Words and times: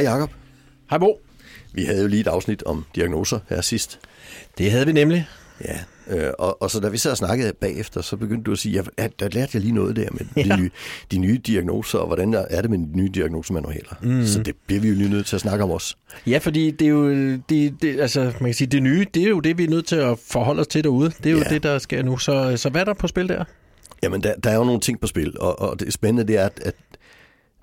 Hej 0.00 0.12
Jacob. 0.12 0.30
Hej 0.90 0.98
Bo. 0.98 1.20
Vi 1.72 1.84
havde 1.84 2.02
jo 2.02 2.06
lige 2.06 2.20
et 2.20 2.26
afsnit 2.26 2.62
om 2.62 2.84
diagnoser 2.94 3.38
her 3.48 3.60
sidst. 3.60 4.00
Det 4.58 4.70
havde 4.70 4.86
vi 4.86 4.92
nemlig. 4.92 5.28
Ja, 5.64 5.78
øh, 6.10 6.32
og, 6.38 6.62
og 6.62 6.70
så 6.70 6.80
da 6.80 6.88
vi 6.88 6.98
så 6.98 7.14
snakkede 7.14 7.52
bagefter, 7.52 8.00
så 8.00 8.16
begyndte 8.16 8.42
du 8.44 8.52
at 8.52 8.58
sige, 8.58 8.82
at 8.96 9.20
der 9.20 9.28
lærte 9.28 9.50
jeg 9.54 9.62
lige 9.62 9.74
noget 9.74 9.96
der 9.96 10.08
med 10.10 10.26
ja. 10.46 10.54
de, 10.54 10.60
nye, 10.60 10.70
de 11.10 11.18
nye 11.18 11.38
diagnoser, 11.38 11.98
og 11.98 12.06
hvordan 12.06 12.34
er 12.50 12.60
det 12.62 12.70
med 12.70 12.78
de 12.78 12.96
nye 12.96 13.08
diagnosemanualer. 13.14 13.94
Mm. 14.02 14.26
Så 14.26 14.42
det 14.42 14.54
bliver 14.66 14.80
vi 14.80 14.88
jo 14.88 14.94
lige 14.94 15.10
nødt 15.10 15.26
til 15.26 15.36
at 15.36 15.40
snakke 15.40 15.64
om 15.64 15.70
også. 15.70 15.96
Ja, 16.26 16.38
fordi 16.38 16.70
det 16.70 16.84
er 16.84 16.90
jo, 16.90 17.10
det, 17.48 17.74
det, 17.82 18.00
altså, 18.00 18.20
man 18.22 18.44
kan 18.44 18.54
sige, 18.54 18.68
det 18.68 18.82
nye, 18.82 19.06
det 19.14 19.22
er 19.22 19.28
jo 19.28 19.40
det, 19.40 19.58
vi 19.58 19.64
er 19.64 19.70
nødt 19.70 19.86
til 19.86 19.96
at 19.96 20.18
forholde 20.18 20.60
os 20.60 20.66
til 20.66 20.84
derude. 20.84 21.10
Det 21.10 21.26
er 21.26 21.30
jo 21.30 21.38
ja. 21.38 21.48
det, 21.48 21.62
der 21.62 21.78
sker 21.78 22.02
nu. 22.02 22.18
Så, 22.18 22.56
så 22.56 22.68
hvad 22.68 22.80
er 22.80 22.84
der 22.84 22.94
på 22.94 23.08
spil 23.08 23.28
der? 23.28 23.44
Jamen, 24.02 24.22
der, 24.22 24.34
der 24.34 24.50
er 24.50 24.56
jo 24.56 24.64
nogle 24.64 24.80
ting 24.80 25.00
på 25.00 25.06
spil, 25.06 25.40
og, 25.40 25.60
og 25.60 25.80
det 25.80 25.92
spændende 25.92 26.32
det 26.32 26.40
er, 26.40 26.46
at, 26.46 26.60
at 26.64 26.74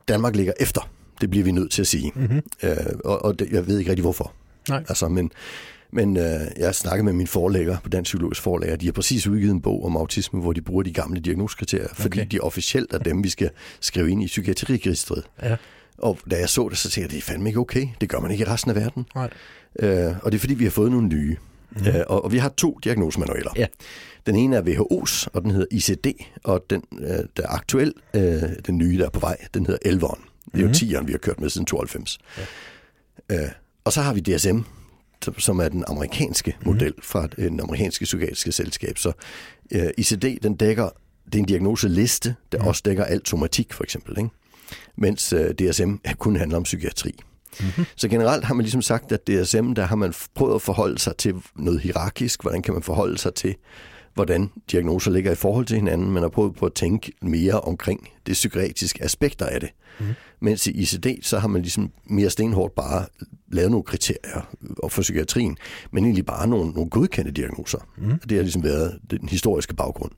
Danmark 0.08 0.36
ligger 0.36 0.54
efter. 0.60 0.90
Det 1.22 1.30
bliver 1.30 1.44
vi 1.44 1.52
nødt 1.52 1.72
til 1.72 1.82
at 1.82 1.88
sige. 1.88 2.12
Mm-hmm. 2.16 2.42
Øh, 2.64 2.78
og 3.06 3.26
og 3.26 3.40
det, 3.40 3.52
jeg 3.52 3.68
ved 3.68 3.80
ikke 3.80 3.92
rigtig, 3.92 4.04
hvorfor. 4.04 4.34
Nej. 4.70 4.84
Altså, 4.90 5.08
men 5.08 5.32
men 5.92 6.18
øh, 6.18 6.40
jeg 6.58 6.76
snakkede 6.76 7.04
med 7.04 7.14
min 7.14 7.28
forlægger 7.28 7.78
på 7.84 7.90
Dansk 7.90 8.10
Psykologisk 8.10 8.42
Forlægger. 8.42 8.76
De 8.76 8.86
har 8.86 8.94
præcis 8.94 9.28
udgivet 9.28 9.52
en 9.52 9.62
bog 9.62 9.86
om 9.86 9.98
autisme, 9.98 10.42
hvor 10.42 10.54
de 10.54 10.62
bruger 10.62 10.84
de 10.84 10.94
gamle 10.94 11.20
diagnoskriterier, 11.20 11.88
fordi 11.94 12.20
okay. 12.20 12.28
de 12.32 12.40
officielt 12.40 12.94
er 12.94 12.98
dem, 12.98 13.24
vi 13.24 13.30
skal 13.30 13.50
skrive 13.80 14.12
ind 14.12 14.24
i 14.24 14.26
psykiatriregistret. 14.26 15.24
Ja. 15.44 15.56
Og 15.98 16.20
da 16.32 16.40
jeg 16.40 16.50
så 16.50 16.70
det, 16.70 16.78
så 16.78 16.90
tænkte 16.90 17.02
jeg, 17.02 17.10
det 17.12 17.18
er 17.18 17.32
fandme 17.32 17.50
ikke 17.50 17.60
okay. 17.60 17.88
Det 18.02 18.10
gør 18.10 18.20
man 18.20 18.32
ikke 18.32 18.42
i 18.42 18.48
resten 18.48 18.72
af 18.72 18.76
verden. 18.76 19.06
Nej. 19.16 19.30
Øh, 19.80 20.14
og 20.22 20.32
det 20.32 20.38
er 20.38 20.40
fordi, 20.40 20.54
vi 20.54 20.64
har 20.64 20.72
fået 20.72 20.92
nogle 20.92 21.08
nye. 21.08 21.36
Mm. 21.72 21.88
Øh, 21.88 22.04
og, 22.08 22.26
og 22.26 22.32
vi 22.32 22.38
har 22.38 22.50
to 22.50 22.80
diagnosemanualer. 22.84 23.52
Ja. 23.56 23.66
Den 24.26 24.36
ene 24.36 24.56
er 24.56 24.62
WHO's, 24.62 25.28
og 25.34 25.42
den 25.42 25.52
hedder 25.52 25.66
ICD, 25.72 26.08
og 26.44 26.66
den, 26.70 26.84
øh, 27.00 27.08
der 27.08 27.44
er 27.44 27.48
aktuel, 27.48 27.94
øh, 28.14 28.42
den 28.68 28.78
nye, 28.78 28.98
der 28.98 29.06
er 29.06 29.10
på 29.10 29.20
vej, 29.20 29.38
den 29.54 29.66
hedder 29.66 30.08
11'eren. 30.08 30.27
Det 30.56 30.60
er 30.60 30.68
jo 30.68 30.70
10'eren, 30.70 31.06
vi 31.06 31.12
har 31.12 31.20
kørt 31.20 31.40
med 31.40 31.50
siden 31.50 31.66
92. 31.66 32.18
Ja. 33.30 33.44
Øh, 33.44 33.50
og 33.84 33.94
så 33.94 34.02
har 34.02 34.14
vi 34.14 34.20
DSM, 34.20 34.60
som 35.38 35.60
er 35.60 35.70
den 35.70 35.84
amerikanske 35.88 36.56
mm. 36.60 36.68
model 36.68 36.94
fra 37.04 37.28
den 37.28 37.60
amerikanske 37.60 38.06
psykiatriske 38.06 38.52
selskab. 38.52 38.98
Så 38.98 39.12
øh, 39.72 39.90
ICD, 39.98 40.44
den 40.44 40.56
dækker, 40.56 40.90
det 41.26 41.36
er 41.36 41.40
en 41.40 41.46
diagnoseliste, 41.46 42.36
der 42.52 42.62
mm. 42.62 42.68
også 42.68 42.82
dækker 42.86 43.04
alt 43.04 43.30
somatik 43.30 43.74
for 43.74 43.84
eksempel, 43.84 44.18
ikke? 44.18 44.30
mens 44.96 45.34
øh, 45.34 45.54
DSM 45.54 45.94
kun 46.18 46.36
handler 46.36 46.58
om 46.58 46.64
psykiatri. 46.64 47.16
Mm-hmm. 47.60 47.86
Så 47.96 48.08
generelt 48.08 48.44
har 48.44 48.54
man 48.54 48.64
ligesom 48.64 48.82
sagt, 48.82 49.12
at 49.12 49.28
DSM, 49.28 49.74
der 49.74 49.86
har 49.86 49.96
man 49.96 50.14
prøvet 50.36 50.56
at 50.56 50.62
forholde 50.62 51.00
sig 51.00 51.18
til 51.18 51.36
noget 51.56 51.82
hierarkisk, 51.82 52.42
hvordan 52.42 52.62
kan 52.62 52.74
man 52.74 52.84
forholde 52.84 53.18
sig 53.18 53.34
til 53.34 53.56
hvordan 54.18 54.50
diagnoser 54.72 55.12
ligger 55.12 55.32
i 55.32 55.36
forhold 55.36 55.66
til 55.66 55.76
hinanden. 55.76 56.12
Man 56.12 56.22
har 56.22 56.30
prøvet 56.30 56.56
på 56.56 56.66
at 56.66 56.74
tænke 56.74 57.12
mere 57.22 57.62
omkring 57.62 58.10
det 58.26 58.34
psykiatriske 58.34 59.04
aspekter 59.04 59.46
af 59.46 59.60
det. 59.60 59.70
Mm. 60.00 60.06
Mens 60.40 60.68
i 60.68 60.72
ICD, 60.72 61.08
så 61.22 61.40
har 61.40 61.48
man 61.48 61.62
ligesom 61.62 61.92
mere 62.06 62.30
stenhårdt 62.30 62.76
bare 62.76 63.06
lavet 63.52 63.72
nogle 63.72 63.84
kriterier 63.84 64.56
for 64.90 65.02
psykiatrien, 65.02 65.58
men 65.92 66.04
egentlig 66.04 66.26
bare 66.26 66.48
nogle, 66.48 66.72
nogle 66.72 66.90
godkendte 66.90 67.32
diagnoser. 67.32 67.80
Mm. 67.98 68.20
Det 68.20 68.32
har 68.32 68.42
ligesom 68.42 68.64
været 68.64 69.00
den 69.12 69.30
historiske 69.30 69.76
baggrund. 69.76 70.12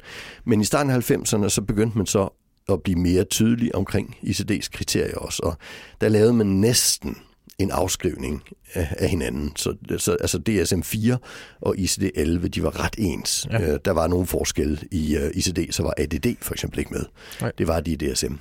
Men 0.46 0.62
i 0.62 0.66
starten 0.66 0.92
af 0.92 1.12
90'erne, 1.12 1.50
så 1.50 1.62
begyndte 1.62 1.98
man 1.98 2.08
så 2.08 2.30
at 2.70 2.84
blive 2.84 3.00
mere 3.00 3.24
tydelig 3.24 3.76
omkring 3.76 4.18
ICD's 4.24 4.70
kriterier 4.72 5.18
også, 5.18 5.42
og 5.44 5.58
der 6.02 6.10
lavede 6.10 6.34
man 6.34 6.48
næsten 6.48 7.18
en 7.60 7.72
afskrivning 7.72 8.44
af, 8.74 8.96
af 8.98 9.10
hinanden. 9.10 9.52
Så, 9.56 9.76
så 9.98 10.12
altså 10.12 10.38
DSM-4 10.50 11.18
og 11.62 11.76
ICD-11, 11.78 12.48
de 12.48 12.64
var 12.64 12.84
ret 12.84 12.96
ens. 12.98 13.48
Ja. 13.52 13.74
Øh, 13.74 13.80
der 13.86 13.92
var 13.92 14.08
nogle 14.08 14.26
forskelle 14.28 14.80
i 14.92 15.18
øh, 15.18 15.32
ICD, 15.34 15.72
så 15.72 15.84
var 15.84 15.94
ADD 15.98 16.36
for 16.42 16.54
eksempel 16.54 16.80
ikke 16.80 16.94
med. 16.94 17.06
Nej. 17.42 17.52
Det 17.58 17.68
var 17.68 17.80
de 17.80 17.92
i 17.92 17.96
DSM. 17.96 18.34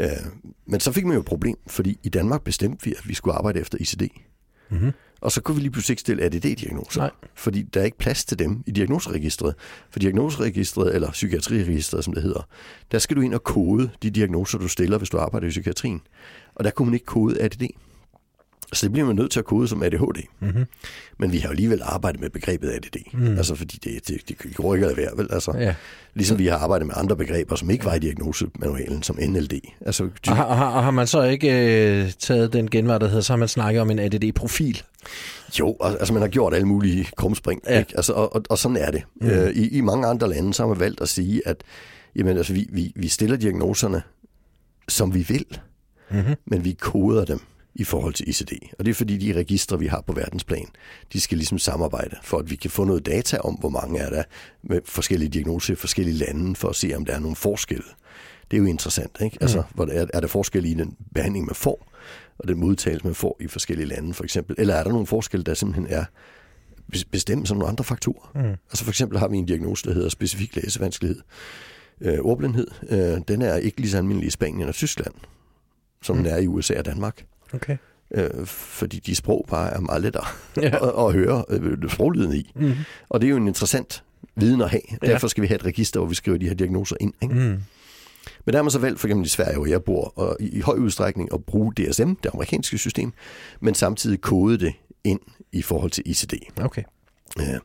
Øh, 0.00 0.08
men 0.66 0.80
så 0.80 0.92
fik 0.92 1.04
man 1.04 1.14
jo 1.14 1.20
et 1.20 1.26
problem, 1.26 1.56
fordi 1.66 1.98
i 2.02 2.08
Danmark 2.08 2.42
bestemte 2.42 2.84
vi, 2.84 2.94
at 2.98 3.08
vi 3.08 3.14
skulle 3.14 3.34
arbejde 3.34 3.60
efter 3.60 3.78
ICD. 3.80 4.02
Mm-hmm. 4.70 4.92
Og 5.20 5.32
så 5.32 5.40
kunne 5.40 5.54
vi 5.54 5.60
lige 5.60 5.70
pludselig 5.70 5.92
ikke 5.92 6.00
stille 6.00 6.22
ADD-diagnoser, 6.22 7.00
Nej. 7.00 7.10
fordi 7.34 7.62
der 7.62 7.80
er 7.80 7.84
ikke 7.84 7.98
plads 7.98 8.24
til 8.24 8.38
dem 8.38 8.62
i 8.66 8.70
diagnoseregistret. 8.70 9.54
For 9.90 9.98
diagnoseregistret, 9.98 10.94
eller 10.94 11.10
psykiatriregistret, 11.10 12.04
som 12.04 12.14
det 12.14 12.22
hedder, 12.22 12.48
der 12.92 12.98
skal 12.98 13.16
du 13.16 13.20
ind 13.20 13.34
og 13.34 13.44
kode 13.44 13.90
de 14.02 14.10
diagnoser, 14.10 14.58
du 14.58 14.68
stiller, 14.68 14.98
hvis 14.98 15.10
du 15.10 15.18
arbejder 15.18 15.46
i 15.46 15.50
psykiatrien. 15.50 16.00
Og 16.54 16.64
der 16.64 16.70
kunne 16.70 16.86
man 16.86 16.94
ikke 16.94 17.06
kode 17.06 17.42
ADD. 17.42 17.62
Så 18.72 18.86
det 18.86 18.92
bliver 18.92 19.06
man 19.06 19.16
nødt 19.16 19.30
til 19.30 19.38
at 19.38 19.44
kode 19.44 19.68
som 19.68 19.82
ADHD. 19.82 20.22
Mm-hmm. 20.40 20.64
Men 21.18 21.32
vi 21.32 21.38
har 21.38 21.48
jo 21.48 21.50
alligevel 21.50 21.80
arbejdet 21.82 22.20
med 22.20 22.30
begrebet 22.30 22.70
ADD. 22.70 22.96
Mm. 23.12 23.36
Altså 23.36 23.54
fordi 23.54 23.78
det, 23.84 24.08
det, 24.08 24.28
det 24.28 24.56
går 24.56 24.74
ikke 24.74 24.86
at 24.86 24.96
være, 24.96 25.10
vel? 25.16 25.28
Altså, 25.30 25.52
ja. 25.58 25.74
Ligesom 26.14 26.38
vi 26.38 26.46
har 26.46 26.58
arbejdet 26.58 26.86
med 26.86 26.94
andre 26.98 27.16
begreber, 27.16 27.56
som 27.56 27.70
ikke 27.70 27.84
var 27.84 27.94
i 27.94 27.98
diagnosemanualen, 27.98 29.02
som 29.02 29.18
NLD. 29.28 29.52
Altså, 29.86 30.04
og, 30.28 30.36
har, 30.36 30.44
og, 30.44 30.56
har, 30.56 30.66
og 30.66 30.84
har 30.84 30.90
man 30.90 31.06
så 31.06 31.22
ikke 31.22 31.50
øh, 31.50 32.12
taget 32.18 32.52
den 32.52 32.70
genvej, 32.70 32.98
der 32.98 33.06
hedder, 33.08 33.20
så 33.20 33.32
har 33.32 33.38
man 33.38 33.48
snakket 33.48 33.82
om 33.82 33.90
en 33.90 33.98
ADD-profil? 33.98 34.82
Jo, 35.58 35.76
altså 35.82 36.12
man 36.12 36.22
har 36.22 36.28
gjort 36.28 36.54
alle 36.54 36.66
mulige 36.66 37.08
krumspring. 37.16 37.62
Ja. 37.68 37.78
Ikke? 37.78 37.92
Altså, 37.96 38.12
og, 38.12 38.34
og, 38.34 38.42
og 38.50 38.58
sådan 38.58 38.76
er 38.76 38.90
det. 38.90 39.02
Mm. 39.20 39.28
Øh, 39.28 39.50
i, 39.50 39.68
I 39.68 39.80
mange 39.80 40.06
andre 40.06 40.28
lande, 40.28 40.54
så 40.54 40.62
har 40.62 40.68
man 40.68 40.80
valgt 40.80 41.00
at 41.00 41.08
sige, 41.08 41.42
at 41.46 41.56
jamen, 42.16 42.36
altså, 42.36 42.52
vi, 42.52 42.68
vi, 42.72 42.92
vi 42.96 43.08
stiller 43.08 43.36
diagnoserne, 43.36 44.02
som 44.88 45.14
vi 45.14 45.22
vil, 45.28 45.46
mm-hmm. 46.10 46.34
men 46.46 46.64
vi 46.64 46.72
koder 46.72 47.24
dem 47.24 47.40
i 47.74 47.84
forhold 47.84 48.14
til 48.14 48.28
ICD. 48.28 48.52
Og 48.78 48.84
det 48.84 48.90
er 48.90 48.94
fordi 48.94 49.18
de 49.18 49.32
registre, 49.32 49.78
vi 49.78 49.86
har 49.86 50.00
på 50.00 50.12
verdensplan, 50.12 50.66
de 51.12 51.20
skal 51.20 51.38
ligesom 51.38 51.58
samarbejde, 51.58 52.16
for 52.22 52.38
at 52.38 52.50
vi 52.50 52.56
kan 52.56 52.70
få 52.70 52.84
noget 52.84 53.06
data 53.06 53.38
om, 53.38 53.54
hvor 53.54 53.68
mange 53.68 53.98
er 53.98 54.10
der 54.10 54.22
med 54.62 54.80
forskellige 54.84 55.28
diagnoser 55.28 55.72
i 55.72 55.76
forskellige 55.76 56.16
lande, 56.16 56.56
for 56.56 56.68
at 56.68 56.76
se, 56.76 56.92
om 56.96 57.04
der 57.04 57.14
er 57.14 57.18
nogle 57.18 57.36
forskelle. 57.36 57.84
Det 58.50 58.56
er 58.56 58.60
jo 58.60 58.66
interessant, 58.66 59.18
ikke? 59.22 59.38
Altså, 59.40 59.62
mm. 59.74 59.88
er, 59.92 60.06
er 60.14 60.20
der 60.20 60.28
forskel 60.28 60.64
i 60.64 60.74
den 60.74 60.96
behandling, 61.14 61.46
man 61.46 61.54
får, 61.54 61.92
og 62.38 62.48
den 62.48 62.60
modtagelse, 62.60 63.06
man 63.06 63.14
får 63.14 63.36
i 63.40 63.46
forskellige 63.46 63.86
lande, 63.86 64.14
for 64.14 64.24
eksempel? 64.24 64.56
Eller 64.58 64.74
er 64.74 64.84
der 64.84 64.90
nogle 64.90 65.06
forskelle, 65.06 65.44
der 65.44 65.54
simpelthen 65.54 65.86
er 65.90 66.04
bestemt 67.10 67.48
som 67.48 67.56
nogle 67.56 67.70
andre 67.70 67.84
faktorer? 67.84 68.32
Mm. 68.34 68.56
Altså 68.70 68.84
for 68.84 68.90
eksempel 68.90 69.18
har 69.18 69.28
vi 69.28 69.36
en 69.36 69.46
diagnose, 69.46 69.88
der 69.88 69.94
hedder 69.94 70.08
specifik 70.08 70.56
læsevanskelighed. 70.56 71.20
Øh, 72.00 72.18
ordblindhed, 72.18 72.66
øh, 72.88 73.20
den 73.28 73.42
er 73.42 73.56
ikke 73.56 73.80
lige 73.80 73.90
så 73.90 73.96
almindelig 73.96 74.26
i 74.26 74.30
Spanien 74.30 74.68
og 74.68 74.74
Tyskland, 74.74 75.14
som 76.02 76.16
mm. 76.16 76.22
den 76.22 76.32
er 76.32 76.38
i 76.38 76.46
USA 76.46 76.78
og 76.78 76.84
Danmark. 76.84 77.24
Okay. 77.54 77.76
Øh, 78.14 78.46
fordi 78.46 78.98
de 78.98 79.14
sprog 79.14 79.46
bare 79.48 79.70
er 79.70 79.80
meget 79.80 80.02
lettere 80.02 80.26
ja. 80.56 80.86
at, 80.88 81.06
at 81.06 81.12
høre 81.12 81.44
øh, 81.48 81.90
sproglyden 81.90 82.34
i. 82.34 82.52
Mm. 82.54 82.72
Og 83.08 83.20
det 83.20 83.26
er 83.26 83.30
jo 83.30 83.36
en 83.36 83.48
interessant 83.48 84.04
viden 84.36 84.60
at 84.60 84.70
have. 84.70 84.82
Derfor 85.02 85.28
skal 85.28 85.42
vi 85.42 85.48
have 85.48 85.56
et 85.56 85.64
register, 85.64 86.00
hvor 86.00 86.08
vi 86.08 86.14
skriver 86.14 86.38
de 86.38 86.48
her 86.48 86.54
diagnoser 86.54 86.96
ind. 87.00 87.14
Ikke? 87.22 87.34
Mm. 87.34 87.62
Men 88.44 88.52
der 88.52 88.56
har 88.56 88.62
man 88.62 88.70
så 88.70 88.78
valgt, 88.78 89.00
for 89.00 89.08
eksempel 89.08 89.26
i 89.26 89.28
Sverige, 89.28 89.56
hvor 89.56 89.66
jeg 89.66 89.84
bor, 89.84 90.12
og 90.16 90.36
i, 90.40 90.48
i 90.48 90.60
høj 90.60 90.76
udstrækning 90.76 91.34
at 91.34 91.44
bruge 91.44 91.72
DSM, 91.72 92.12
det 92.12 92.30
amerikanske 92.34 92.78
system, 92.78 93.12
men 93.60 93.74
samtidig 93.74 94.20
kode 94.20 94.58
det 94.58 94.72
ind 95.04 95.20
i 95.52 95.62
forhold 95.62 95.90
til 95.90 96.02
ICD. 96.06 96.34
Okay. 96.60 96.82
Ja. 97.38 97.58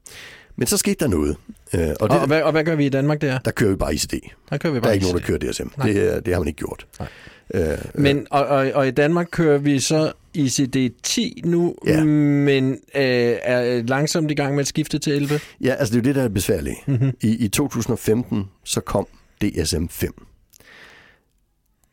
Men 0.55 0.67
så 0.67 0.77
skete 0.77 0.95
der 0.99 1.07
noget. 1.07 1.37
Øh, 1.73 1.79
og, 1.79 1.87
det, 1.87 1.99
og, 2.01 2.19
og, 2.19 2.27
hvad, 2.27 2.41
og 2.41 2.51
hvad 2.51 2.63
gør 2.63 2.75
vi 2.75 2.85
i 2.85 2.89
Danmark 2.89 3.21
der? 3.21 3.39
Der 3.39 3.51
kører 3.51 3.69
vi 3.69 3.75
bare 3.75 3.93
ICD. 3.93 4.13
Der, 4.49 4.57
kører 4.57 4.73
vi 4.73 4.79
bare 4.79 4.83
der 4.83 4.89
er 4.89 4.93
ikke 4.93 5.03
ICD. 5.03 5.11
nogen, 5.11 5.21
der 5.21 5.27
kører 5.27 5.51
DSM. 5.51 5.81
Det, 5.83 6.25
det 6.25 6.33
har 6.33 6.39
man 6.39 6.47
ikke 6.47 6.57
gjort. 6.57 6.87
Nej. 6.99 7.07
Øh, 7.53 7.77
men, 7.93 8.27
og, 8.29 8.45
og, 8.45 8.71
og 8.73 8.87
i 8.87 8.91
Danmark 8.91 9.27
kører 9.31 9.57
vi 9.57 9.79
så 9.79 10.11
ICD-10 10.37 11.49
nu, 11.49 11.75
ja. 11.85 12.03
men 12.03 12.71
øh, 12.71 13.35
er 13.43 13.83
langsomt 13.83 14.31
i 14.31 14.33
gang 14.33 14.55
med 14.55 14.61
at 14.61 14.67
skifte 14.67 14.99
til 14.99 15.13
11? 15.13 15.39
Ja, 15.61 15.73
altså 15.73 15.93
det 15.93 15.99
er 15.99 16.03
jo 16.03 16.07
det, 16.07 16.15
der 16.15 16.23
er 16.23 16.29
besværligt. 16.29 16.87
Mm-hmm. 16.87 17.11
I, 17.21 17.45
I 17.45 17.47
2015 17.47 18.43
så 18.63 18.81
kom 18.81 19.07
DSM-5. 19.43 20.07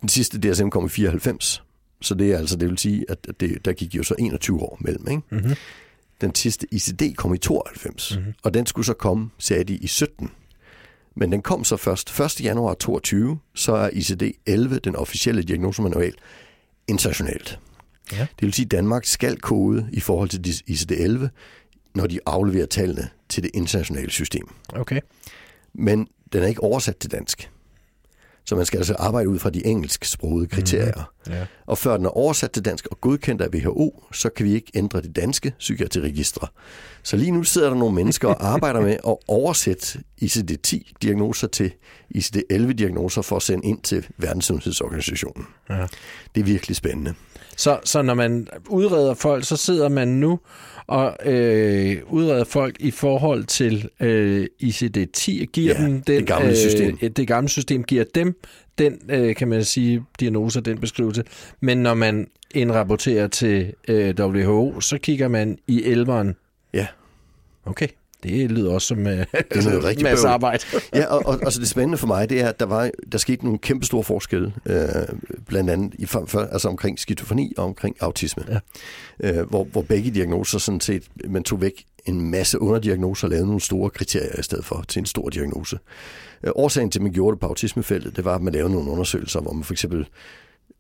Den 0.01 0.09
sidste 0.09 0.53
DSM 0.53 0.69
kom 0.69 0.87
i 0.87 0.89
94, 0.89 1.63
så 2.01 2.15
det 2.15 2.33
er 2.33 2.39
altså, 2.39 2.57
det 2.57 2.69
vil 2.69 2.79
sige, 2.79 3.05
at 3.09 3.27
det, 3.41 3.65
der 3.65 3.73
gik 3.73 3.95
jo 3.95 4.03
så 4.03 4.15
21 4.19 4.63
år 4.63 4.79
mellem, 4.81 5.07
ikke? 5.11 5.23
Mm-hmm. 5.31 5.55
Den 6.23 6.35
sidste 6.35 6.67
ICD 6.71 7.03
kom 7.17 7.35
i 7.35 7.39
92, 7.39 8.17
mm-hmm. 8.17 8.35
og 8.43 8.55
den 8.55 8.67
skulle 8.67 8.87
så 8.87 8.95
komme, 8.95 9.31
sagde 9.39 9.65
de, 9.65 9.75
i 9.75 9.87
17. 9.87 10.31
Men 11.15 11.33
den 11.33 11.43
kom 11.43 11.65
så 11.65 11.77
først 11.77 12.21
1. 12.21 12.41
januar 12.45 12.75
22, 12.75 13.39
så 13.55 13.75
er 13.75 13.91
ICD-11 13.91 14.79
den 14.79 14.97
officielle 14.97 15.43
diagnosemanual 15.43 16.15
internationalt. 16.89 17.59
Ja. 18.13 18.19
Det 18.19 18.47
vil 18.47 18.53
sige, 18.53 18.67
at 18.67 18.71
Danmark 18.71 19.05
skal 19.05 19.41
kode 19.41 19.89
i 19.93 20.01
forhold 20.01 20.29
til 20.29 20.63
ICD-11, 20.71 21.29
når 21.95 22.07
de 22.07 22.21
afleverer 22.27 22.67
tallene 22.67 23.09
til 23.29 23.43
det 23.43 23.51
internationale 23.55 24.11
system. 24.11 24.49
Okay. 24.69 25.01
Men 25.75 26.09
den 26.33 26.43
er 26.43 26.47
ikke 26.47 26.63
oversat 26.63 26.97
til 26.97 27.11
dansk. 27.11 27.51
Så 28.45 28.57
man 28.57 28.67
skal 28.67 28.79
altså 28.79 28.95
arbejde 28.95 29.29
ud 29.29 29.39
fra 29.39 29.51
de 29.51 29.67
engelsksprogede 29.67 30.47
kriterier. 30.47 31.13
Mm, 31.27 31.33
yeah. 31.33 31.47
Og 31.67 31.79
før 31.79 31.97
den 31.97 32.07
er 32.07 32.11
oversat 32.11 32.51
til 32.51 32.65
dansk 32.65 32.87
og 32.91 33.01
godkendt 33.01 33.43
af 33.43 33.49
WHO, 33.55 34.05
så 34.13 34.29
kan 34.29 34.47
vi 34.47 34.55
ikke 34.55 34.73
ændre 34.75 35.03
det 35.03 35.17
danske 35.17 35.55
psykiatriregistre. 35.59 36.47
Så 37.03 37.17
lige 37.17 37.31
nu 37.31 37.45
sidder 37.45 37.69
der 37.69 37.77
nogle 37.77 37.95
mennesker 37.95 38.29
og 38.29 38.47
arbejder 38.47 38.81
med 38.81 38.93
at 38.93 39.17
oversætte 39.29 39.99
ICD-10-diagnoser 40.23 41.47
til 41.47 41.73
ICD-11-diagnoser 42.17 43.23
for 43.23 43.37
at 43.37 43.43
sende 43.43 43.67
ind 43.67 43.83
til 43.83 44.07
Verdenssundhedsorganisationen. 44.19 45.47
Ja. 45.71 45.87
Det 46.35 46.41
er 46.41 46.45
virkelig 46.45 46.77
spændende. 46.77 47.15
Så, 47.57 47.79
så 47.85 48.03
når 48.03 48.15
man 48.15 48.49
udreder 48.69 49.15
folk, 49.15 49.45
så 49.45 49.57
sidder 49.57 49.89
man 49.89 50.09
nu 50.09 50.39
og 50.87 51.17
øh, 51.25 51.97
udreder 52.11 52.45
folk 52.45 52.77
i 52.81 52.91
forhold 52.91 53.45
til 53.45 53.89
øh, 54.01 54.47
ICD-10, 54.63 55.45
giver 55.45 55.75
Ja, 55.79 55.85
dem 55.85 55.93
den, 55.93 56.19
det 56.19 56.27
gamle 56.27 56.57
system. 56.57 56.99
Øh, 57.03 57.11
det 57.11 57.29
gamle 57.29 57.49
system 57.49 57.85
giver 57.85 58.05
dem 58.15 58.41
den, 58.79 58.99
øh, 59.09 59.35
kan 59.35 59.49
man 59.49 59.65
sige, 59.65 60.05
diagnose 60.21 60.59
og 60.59 60.65
den 60.65 60.79
beskrivelse. 60.79 61.25
Men 61.61 61.79
når 61.79 61.95
man 61.95 62.27
indrapporterer 62.55 63.29
til 63.29 63.75
øh, 63.89 64.15
WHO, 64.19 64.81
så 64.81 64.99
kigger 64.99 65.29
man 65.29 65.59
i 65.67 65.85
elveren. 65.85 66.37
Ja. 66.75 66.87
Okay, 67.65 67.89
det 68.23 68.51
lyder 68.51 68.73
også 68.73 68.87
som 68.87 69.07
øh, 69.07 69.13
Det 69.19 69.27
er 69.51 69.63
noget 69.65 69.85
rigtig 69.85 70.03
masse 70.05 70.25
bøvl. 70.25 70.33
arbejde. 70.33 70.65
Ja, 70.95 71.05
og, 71.07 71.23
og, 71.27 71.41
og 71.47 71.53
så 71.53 71.61
det 71.61 71.69
spændende 71.69 71.99
for 71.99 72.07
mig, 72.07 72.31
det 72.31 72.41
er, 72.41 72.49
at 72.49 72.61
der, 72.61 72.67
var, 72.67 72.91
der 73.13 73.19
skete 73.19 73.45
nogle 73.45 73.59
kæmpe 73.59 73.87
store 73.87 74.05
forskelle, 74.05 74.53
øh, 74.67 74.85
blandt 75.47 75.71
andet 75.71 75.95
i, 75.99 76.07
for, 76.07 76.25
for, 76.27 76.41
altså 76.41 76.69
omkring 76.69 76.99
skizofreni 76.99 77.53
og 77.59 77.65
omkring 77.65 77.97
autisme, 78.01 78.45
Ja. 78.49 78.59
øh, 79.41 79.49
hvor, 79.49 79.65
hvor 79.65 79.83
begge 79.83 80.11
diagnoser 80.11 80.59
sådan 80.59 80.81
set, 80.81 81.03
man 81.29 81.43
tog 81.43 81.61
væk 81.61 81.85
en 82.07 82.31
masse 82.31 82.61
underdiagnoser 82.61 83.27
og 83.27 83.31
lavede 83.31 83.47
nogle 83.47 83.61
store 83.61 83.91
kriterier 83.91 84.39
i 84.39 84.43
stedet 84.43 84.65
for 84.65 84.85
til 84.89 85.01
en 85.01 85.07
stor 85.07 85.29
diagnose. 85.29 85.79
Øh, 86.45 86.53
årsagen 86.55 86.91
til, 86.91 86.99
at 86.99 87.03
man 87.03 87.13
gjorde 87.13 87.35
det 87.35 87.41
på 87.41 87.47
autismefeltet, 87.47 88.17
det 88.17 88.25
var, 88.25 88.35
at 88.35 88.43
man 88.43 88.53
lavede 88.53 88.73
nogle 88.73 88.91
undersøgelser, 88.91 89.41
hvor 89.41 89.53
man 89.53 89.65
for 89.65 89.75
eksempel, 89.75 90.07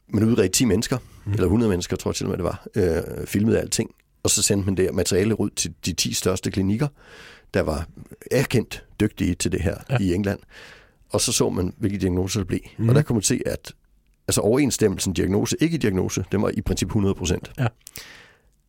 man 0.08 0.24
udredte 0.24 0.48
10 0.48 0.64
mennesker, 0.64 0.98
mm. 1.24 1.32
eller 1.32 1.44
100 1.44 1.70
mennesker, 1.70 1.96
tror 1.96 2.10
jeg 2.10 2.16
til 2.16 2.26
og 2.26 2.30
med 2.30 2.36
det 2.38 2.44
var, 2.44 2.66
øh, 2.74 3.26
filmede 3.26 3.60
alting, 3.60 3.90
og 4.22 4.30
så 4.30 4.42
sendte 4.42 4.66
man 4.66 4.76
det 4.76 4.94
materiale 4.94 5.40
ud 5.40 5.50
til 5.50 5.74
de 5.86 5.92
10 5.92 6.12
største 6.12 6.50
klinikker, 6.50 6.88
der 7.54 7.60
var 7.60 7.86
erkendt 8.30 8.84
dygtige 9.00 9.34
til 9.34 9.52
det 9.52 9.62
her 9.62 9.76
ja. 9.90 9.98
i 10.00 10.14
England. 10.14 10.38
Og 11.10 11.20
så 11.20 11.32
så 11.32 11.50
man, 11.50 11.74
hvilke 11.78 11.98
diagnoser 11.98 12.40
det 12.40 12.46
blev. 12.46 12.60
Mm. 12.78 12.88
Og 12.88 12.94
der 12.94 13.02
kunne 13.02 13.14
man 13.14 13.22
se, 13.22 13.40
at 13.46 13.72
altså 14.28 14.40
overensstemmelsen 14.40 15.12
diagnose-ikke-diagnose, 15.12 16.24
den 16.32 16.42
var 16.42 16.50
i 16.54 16.60
princip 16.60 16.88
100 16.88 17.14
procent. 17.14 17.52
Ja. 17.58 17.66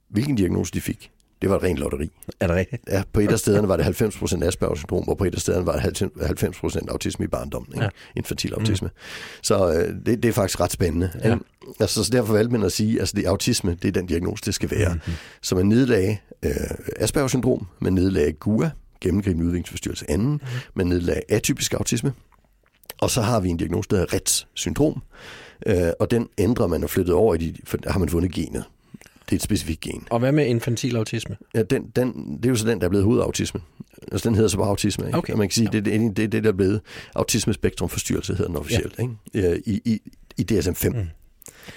Hvilken 0.09 0.35
diagnose 0.35 0.73
de 0.73 0.81
fik, 0.81 1.11
det 1.43 1.51
var 1.51 1.57
et 1.57 1.63
rent 1.63 1.79
lotteri. 1.79 2.11
Er 2.39 2.47
det 2.47 2.55
rigtigt? 2.55 2.81
Ja, 2.87 3.03
på 3.13 3.19
et 3.19 3.31
af 3.31 3.39
stederne 3.39 3.67
var 3.67 3.75
det 3.75 3.85
90 3.85 4.17
procent 4.17 4.43
Asperger-syndrom, 4.43 5.09
og 5.09 5.17
på 5.17 5.23
et 5.23 5.35
af 5.35 5.41
stederne 5.41 5.65
var 5.65 5.73
det 5.79 6.11
90 6.25 6.59
procent 6.59 6.89
autisme 6.89 7.25
i 7.25 7.27
barndommen, 7.27 7.71
ikke? 7.73 7.83
Ja. 7.83 7.89
infantil 8.15 8.53
autisme. 8.53 8.87
Mm. 8.87 8.99
Så 9.41 9.73
øh, 9.73 9.95
det, 10.05 10.23
det 10.23 10.29
er 10.29 10.33
faktisk 10.33 10.59
ret 10.59 10.71
spændende. 10.71 11.11
Ja. 11.23 11.37
Altså, 11.79 12.03
så 12.03 12.11
derfor 12.11 12.33
valgte 12.33 12.51
man 12.51 12.63
at 12.63 12.71
sige, 12.71 12.93
at 12.93 12.99
altså, 12.99 13.15
det 13.15 13.25
er 13.25 13.29
autisme, 13.29 13.77
det 13.81 13.87
er 13.87 13.91
den 13.91 14.05
diagnose, 14.05 14.43
det 14.45 14.53
skal 14.53 14.71
være. 14.71 14.89
Mhm. 14.89 15.01
Mm-hmm. 15.05 15.13
Så 15.41 15.55
man 15.55 15.65
nedlagde 15.65 16.17
øh, 16.43 16.51
Asperger-syndrom, 16.99 17.67
man 17.79 17.93
nedlagde 17.93 18.31
GUA, 18.31 18.69
gennemgribende 19.01 19.45
udviklingsforstyrrelse 19.45 20.11
anden, 20.11 20.31
mm. 20.31 20.39
man 20.73 20.87
nedlagde 20.87 21.21
atypisk 21.29 21.73
autisme, 21.73 22.13
og 23.01 23.09
så 23.09 23.21
har 23.21 23.39
vi 23.39 23.49
en 23.49 23.57
diagnose, 23.57 23.89
der 23.89 23.95
hedder 23.95 24.13
Retts 24.13 24.47
syndrom, 24.53 25.01
øh, 25.65 25.89
og 25.99 26.11
den 26.11 26.29
ændrer 26.37 26.67
man 26.67 26.83
og 26.83 26.89
flyttet 26.89 27.15
over 27.15 27.35
i 27.35 27.37
de, 27.37 27.55
for 27.63 27.77
der 27.77 27.91
har 27.91 27.99
man 27.99 28.09
fundet 28.09 28.31
genet. 28.31 28.63
Det 29.33 29.38
er 29.38 29.41
et 29.41 29.44
specifikt 29.44 29.81
gen. 29.81 30.07
Og 30.09 30.19
hvad 30.19 30.31
med 30.31 30.45
infantil 30.45 30.95
autisme? 30.95 31.35
Ja, 31.56 31.63
den, 31.63 31.83
den, 31.95 32.38
det 32.38 32.45
er 32.45 32.50
jo 32.50 32.56
så 32.56 32.68
den, 32.68 32.80
der 32.80 32.85
er 32.85 32.89
blevet 32.89 33.06
hovedautisme. 33.06 33.62
Altså, 34.12 34.30
den 34.30 34.35
hedder 34.35 34.50
så 34.50 34.57
bare 34.57 34.68
autisme. 34.68 35.06
Ikke? 35.06 35.18
Okay. 35.18 35.33
Og 35.33 35.39
man 35.39 35.47
kan 35.47 35.53
sige, 35.53 35.69
det, 35.71 35.85
det, 35.85 36.00
det, 36.00 36.18
det 36.18 36.24
er 36.24 36.27
det, 36.27 36.44
der 36.44 36.50
er 36.50 36.53
blevet 36.53 36.81
autismespektrumforstyrrelse, 37.15 38.33
hedder 38.33 38.47
den 38.47 38.56
officielt, 38.56 38.95
ja. 38.97 39.03
ikke? 39.33 39.50
Øh, 39.50 39.59
I, 39.65 39.81
i, 39.85 40.00
i 40.38 40.45
DSM-5. 40.51 40.89
Mm. 40.89 41.06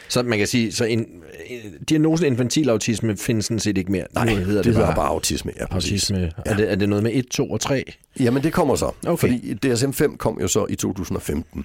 Så 0.09 0.23
man 0.23 0.39
kan 0.39 0.47
sige, 0.47 0.73
så 0.73 0.85
en, 0.85 0.99
en, 1.47 1.61
diagnosen 1.89 2.27
infantil 2.27 2.69
autisme 2.69 3.17
findes 3.17 3.45
sådan 3.45 3.59
set 3.59 3.79
ikke 3.79 3.93
mere. 3.93 4.07
Nej, 4.15 4.25
Nu 4.25 4.37
det, 4.37 4.65
det 4.65 4.75
hedder 4.75 4.95
bare 4.95 5.09
autisme. 5.09 5.53
Ja, 5.61 5.67
præcis. 5.67 5.93
autisme. 5.93 6.19
Ja. 6.19 6.53
Er, 6.53 6.57
det, 6.57 6.71
er 6.71 6.75
det 6.75 6.89
noget 6.89 7.03
med 7.03 7.11
1, 7.15 7.27
2 7.27 7.51
og 7.51 7.61
3? 7.61 7.85
Jamen, 8.21 8.43
det 8.43 8.53
kommer 8.53 8.77
så. 8.77 8.91
Okay. 9.07 9.17
Fordi 9.17 9.57
DSM-5 9.67 10.17
kom 10.17 10.41
jo 10.41 10.49
så 10.49 10.67
i 10.69 10.75
2015. 10.75 11.65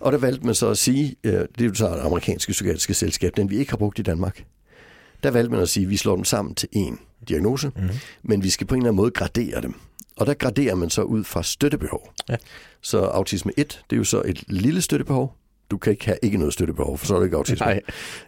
Og 0.00 0.12
der 0.12 0.18
valgte 0.18 0.46
man 0.46 0.54
så 0.54 0.68
at 0.68 0.78
sige, 0.78 1.16
øh, 1.24 1.32
det 1.32 1.40
er 1.60 1.64
jo 1.64 1.74
så 1.74 1.88
det 1.88 2.00
amerikanske 2.00 2.52
psykiatriske 2.52 2.94
selskab, 2.94 3.36
den 3.36 3.50
vi 3.50 3.56
ikke 3.58 3.72
har 3.72 3.76
brugt 3.76 3.98
i 3.98 4.02
Danmark. 4.02 4.44
Der 5.22 5.30
valgte 5.30 5.50
man 5.50 5.60
at 5.60 5.68
sige, 5.68 5.84
at 5.84 5.90
vi 5.90 5.96
slår 5.96 6.14
dem 6.14 6.24
sammen 6.24 6.54
til 6.54 6.68
én 6.76 6.96
diagnose, 7.28 7.70
mm. 7.76 7.88
men 8.22 8.42
vi 8.42 8.50
skal 8.50 8.66
på 8.66 8.74
en 8.74 8.80
eller 8.80 8.88
anden 8.88 8.96
måde 8.96 9.10
gradere 9.10 9.60
dem. 9.60 9.74
Og 10.16 10.26
der 10.26 10.34
graderer 10.34 10.74
man 10.74 10.90
så 10.90 11.02
ud 11.02 11.24
fra 11.24 11.42
støttebehov. 11.42 12.12
Ja. 12.28 12.36
Så 12.80 12.98
autisme 12.98 13.52
1, 13.56 13.84
det 13.90 13.96
er 13.96 13.98
jo 13.98 14.04
så 14.04 14.22
et 14.24 14.44
lille 14.48 14.82
støttebehov. 14.82 15.34
Du 15.70 15.78
kan 15.78 15.90
ikke 15.90 16.04
have 16.04 16.18
ikke 16.22 16.38
noget 16.38 16.52
støttebehov, 16.52 16.98
for 16.98 17.06
så 17.06 17.14
er 17.14 17.18
det 17.18 17.26
ikke 17.26 17.36
autisme. 17.36 17.66
Nej. 17.66 17.80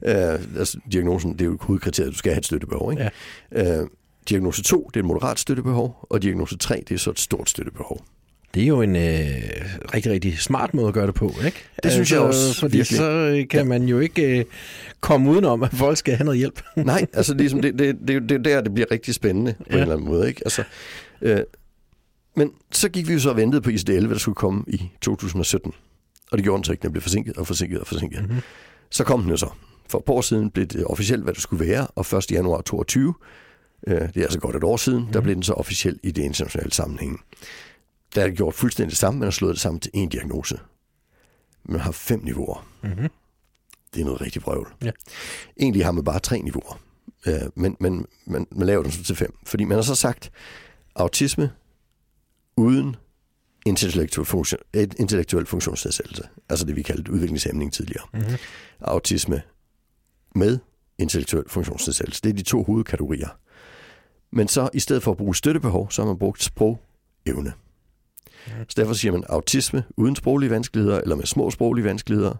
Øh, 0.03 0.41
altså, 0.59 0.79
diagnosen, 0.93 1.33
det 1.33 1.41
er 1.41 1.45
jo 1.45 1.59
hovedkriteriet, 1.61 2.13
du 2.13 2.19
skal 2.19 2.33
have 2.33 2.39
et 2.39 2.47
støttebehov. 2.47 2.93
Ikke? 2.93 3.11
Ja. 3.53 3.81
Øh, 3.81 3.89
diagnose 4.29 4.63
2, 4.63 4.91
det 4.95 5.01
er 5.01 5.05
et 5.05 5.07
moderat 5.07 5.39
støttebehov, 5.39 6.07
og 6.11 6.23
diagnose 6.23 6.59
3, 6.59 6.83
det 6.89 6.95
er 6.95 6.99
så 6.99 7.11
et 7.11 7.21
stort 7.21 7.51
støttebehov. 7.51 8.01
Det 8.55 8.63
er 8.63 8.67
jo 8.67 8.83
en 8.83 8.97
øh, 8.97 9.03
rigtig, 9.95 10.13
rigtig 10.13 10.39
smart 10.39 10.75
måde 10.75 10.89
at 10.89 10.95
gøre 10.95 11.07
det 11.07 11.15
på, 11.15 11.35
ikke? 11.45 11.65
Det 11.83 11.93
synes 11.93 12.13
jeg 12.13 12.21
også, 12.21 12.61
Fordi 12.61 12.77
virkelig. 12.77 12.97
så 12.97 13.11
øh, 13.11 13.49
kan 13.49 13.61
ja. 13.61 13.65
man 13.65 13.83
jo 13.83 13.99
ikke 14.01 14.39
øh, 14.39 14.45
komme 15.01 15.31
udenom, 15.31 15.63
at 15.63 15.71
folk 15.73 15.97
skal 15.97 16.17
have 16.17 16.25
noget 16.25 16.39
hjælp. 16.39 16.63
Nej, 16.77 17.07
altså 17.13 17.35
ligesom 17.35 17.63
det, 17.63 17.79
det, 17.79 17.97
det, 18.09 18.29
det 18.29 18.33
er 18.33 18.39
der, 18.39 18.61
det 18.61 18.75
bliver 18.75 18.91
rigtig 18.91 19.15
spændende 19.15 19.55
på 19.59 19.65
ja. 19.71 19.75
en 19.75 19.81
eller 19.81 19.95
anden 19.95 20.09
måde. 20.09 20.29
Ikke? 20.29 20.41
Altså, 20.45 20.65
øh, 21.23 21.41
men 22.37 22.51
så 22.73 22.89
gik 22.89 23.09
vi 23.09 23.13
jo 23.13 23.19
så 23.19 23.31
og 23.31 23.37
ventede 23.37 23.63
på 23.63 23.71
ICD-11, 23.71 23.93
der 23.93 24.19
skulle 24.19 24.35
komme 24.35 24.65
i 24.67 24.91
2017. 25.01 25.73
Og 26.33 26.39
det 26.39 26.45
gjorde 26.45 26.57
den 26.57 26.65
så 26.65 26.73
ikke, 26.73 26.83
den 26.83 26.93
blev 26.93 27.03
forsinket 27.03 27.37
og 27.37 27.47
forsinket 27.47 27.81
og 27.81 27.87
forsinket. 27.87 28.23
Mm-hmm. 28.23 28.41
Så 28.91 29.05
kom 29.05 29.23
den 29.23 29.31
jo 29.31 29.37
så. 29.37 29.49
For 29.89 29.99
et 29.99 30.05
par 30.05 30.13
år 30.13 30.21
siden 30.21 30.51
blev 30.51 30.67
det 30.67 30.85
officielt, 30.85 31.23
hvad 31.23 31.35
det 31.35 31.43
skulle 31.43 31.67
være, 31.67 31.87
og 31.87 32.19
1. 32.19 32.31
januar 32.31 32.61
22, 32.61 33.15
øh, 33.87 33.95
det 33.95 34.17
er 34.17 34.23
altså 34.23 34.39
godt 34.39 34.57
et 34.57 34.65
år 34.65 34.77
siden, 34.77 34.99
mm-hmm. 34.99 35.13
der 35.13 35.21
blev 35.21 35.35
den 35.35 35.43
så 35.43 35.53
officielt 35.53 36.01
i 36.03 36.11
det 36.11 36.23
internationale 36.23 36.73
sammenhæng. 36.73 37.21
Der 38.15 38.25
er 38.25 38.31
gjort 38.31 38.55
fuldstændig 38.55 38.91
det 38.91 38.99
samme, 38.99 39.21
man 39.21 39.27
har 39.27 39.31
slået 39.31 39.53
det 39.53 39.61
sammen 39.61 39.81
til 39.81 39.91
en 39.95 40.09
diagnose. 40.09 40.59
Man 41.65 41.81
har 41.81 41.93
fem 41.93 42.21
niveauer. 42.25 42.69
Mm-hmm. 42.83 43.09
Det 43.95 44.01
er 44.01 44.05
noget 44.05 44.21
rigtig 44.21 44.43
vrøvl. 44.43 44.75
Ja. 44.83 44.91
Egentlig 45.61 45.85
har 45.85 45.93
man 45.93 46.05
bare 46.05 46.19
tre 46.21 46.41
niveauer, 46.41 46.81
øh, 47.27 47.35
men, 47.55 47.77
men 47.81 48.07
man, 48.25 48.47
man 48.51 48.67
laver 48.67 48.83
den 48.83 48.93
så 48.93 49.05
til 49.05 49.17
fem. 49.17 49.35
Fordi 49.47 49.65
man 49.65 49.75
har 49.75 49.83
så 49.83 49.95
sagt, 49.95 50.31
autisme 50.95 51.51
uden 52.57 52.97
intellektuel, 53.67 54.27
funktion, 54.27 54.61
intellektuel 54.75 55.47
funktionsnedsættelse, 55.47 56.23
altså 56.49 56.67
det 56.67 56.77
vi 56.77 56.83
kaldte 56.83 57.13
udviklingshæmning 57.13 57.73
tidligere. 57.73 58.07
Mm-hmm. 58.13 58.37
Autisme 58.81 59.43
med 60.35 60.59
intellektuel 60.99 61.45
funktionsnedsættelse. 61.49 62.23
Det 62.23 62.31
er 62.31 62.35
de 62.35 62.43
to 62.43 62.63
hovedkategorier. 62.63 63.29
Men 64.31 64.49
så 64.49 64.71
i 64.75 64.81
stedet 64.81 65.03
for 65.03 65.11
at 65.11 65.17
bruge 65.17 65.37
støttebehov, 65.37 65.91
så 65.91 66.03
har 66.03 66.07
man 66.07 66.19
brugt 66.19 66.43
sprogevne. 66.43 67.53
Så 68.47 68.75
derfor 68.77 68.93
siger 68.95 69.13
man 69.13 69.25
autisme 69.29 69.85
uden 69.97 70.17
sproglige 70.17 70.51
vanskeligheder, 70.51 71.01
eller 71.01 71.17
med 71.17 71.27
små 71.27 71.51
sproglige 71.51 71.85
vanskeligheder, 71.85 72.35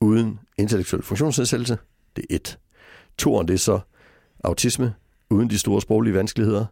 uden 0.00 0.40
intellektuel 0.58 1.02
funktionsnedsættelse. 1.02 1.78
Det 2.16 2.24
er 2.30 2.34
et. 2.36 2.58
Toren, 3.18 3.48
det 3.48 3.54
er 3.54 3.58
så 3.58 3.80
autisme 4.44 4.94
uden 5.30 5.50
de 5.50 5.58
store 5.58 5.80
sproglige 5.80 6.14
vanskeligheder, 6.14 6.66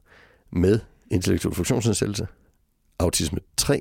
med 0.52 0.80
intellektuel 1.11 1.54
funktionsnedsættelse. 1.54 2.26
Autisme 2.99 3.38
3, 3.56 3.80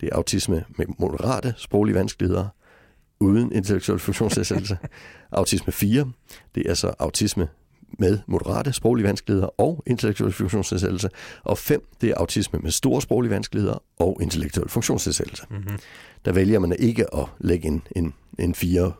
det 0.00 0.08
er 0.12 0.16
autisme 0.16 0.64
med 0.78 0.86
moderate 0.98 1.54
sproglige 1.56 1.94
vanskeligheder, 1.94 2.48
uden 3.20 3.52
intellektuel 3.52 3.98
funktionsnedsættelse. 3.98 4.78
autisme 5.32 5.72
4, 5.72 6.12
det 6.54 6.70
er 6.70 6.74
så 6.74 6.94
autisme 6.98 7.48
med 7.98 8.18
moderate 8.26 8.72
sproglige 8.72 9.06
vanskeligheder 9.06 9.60
og 9.60 9.82
intellektuel 9.86 10.32
funktionsnedsættelse. 10.32 11.08
Og 11.44 11.58
5, 11.58 11.86
det 12.00 12.10
er 12.10 12.14
autisme 12.16 12.58
med 12.62 12.70
store 12.70 13.02
sproglige 13.02 13.30
vanskeligheder 13.30 13.82
og 13.98 14.18
intellektuel 14.22 14.68
funktionsnedsættelse. 14.68 15.44
Mm-hmm. 15.50 15.78
Der 16.24 16.32
vælger 16.32 16.58
man 16.58 16.76
ikke 16.78 17.14
at 17.14 17.26
lægge 17.38 17.68
en, 17.68 17.82
en, 17.96 18.14
en 18.38 18.54
4 18.54 18.92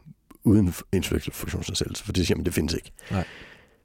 uden 0.44 0.74
intellektuel 0.92 1.34
funktionsnedsættelse, 1.34 2.04
for 2.04 2.12
det 2.12 2.26
siger 2.26 2.36
man, 2.36 2.44
det 2.44 2.54
findes 2.54 2.74
ikke. 2.74 2.92
Nej. 3.10 3.24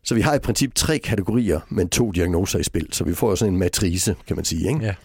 Så 0.03 0.15
vi 0.15 0.21
har 0.21 0.35
i 0.35 0.39
princip 0.39 0.75
tre 0.75 0.99
kategorier, 0.99 1.59
men 1.69 1.89
to 1.89 2.11
diagnoser 2.11 2.59
i 2.59 2.63
spil. 2.63 2.87
Så 2.91 3.03
vi 3.03 3.13
får 3.13 3.29
jo 3.29 3.35
sådan 3.35 3.53
en 3.53 3.59
matrice, 3.59 4.15
kan 4.27 4.35
man 4.35 4.45
sige. 4.45 4.67
Ikke? 4.67 4.95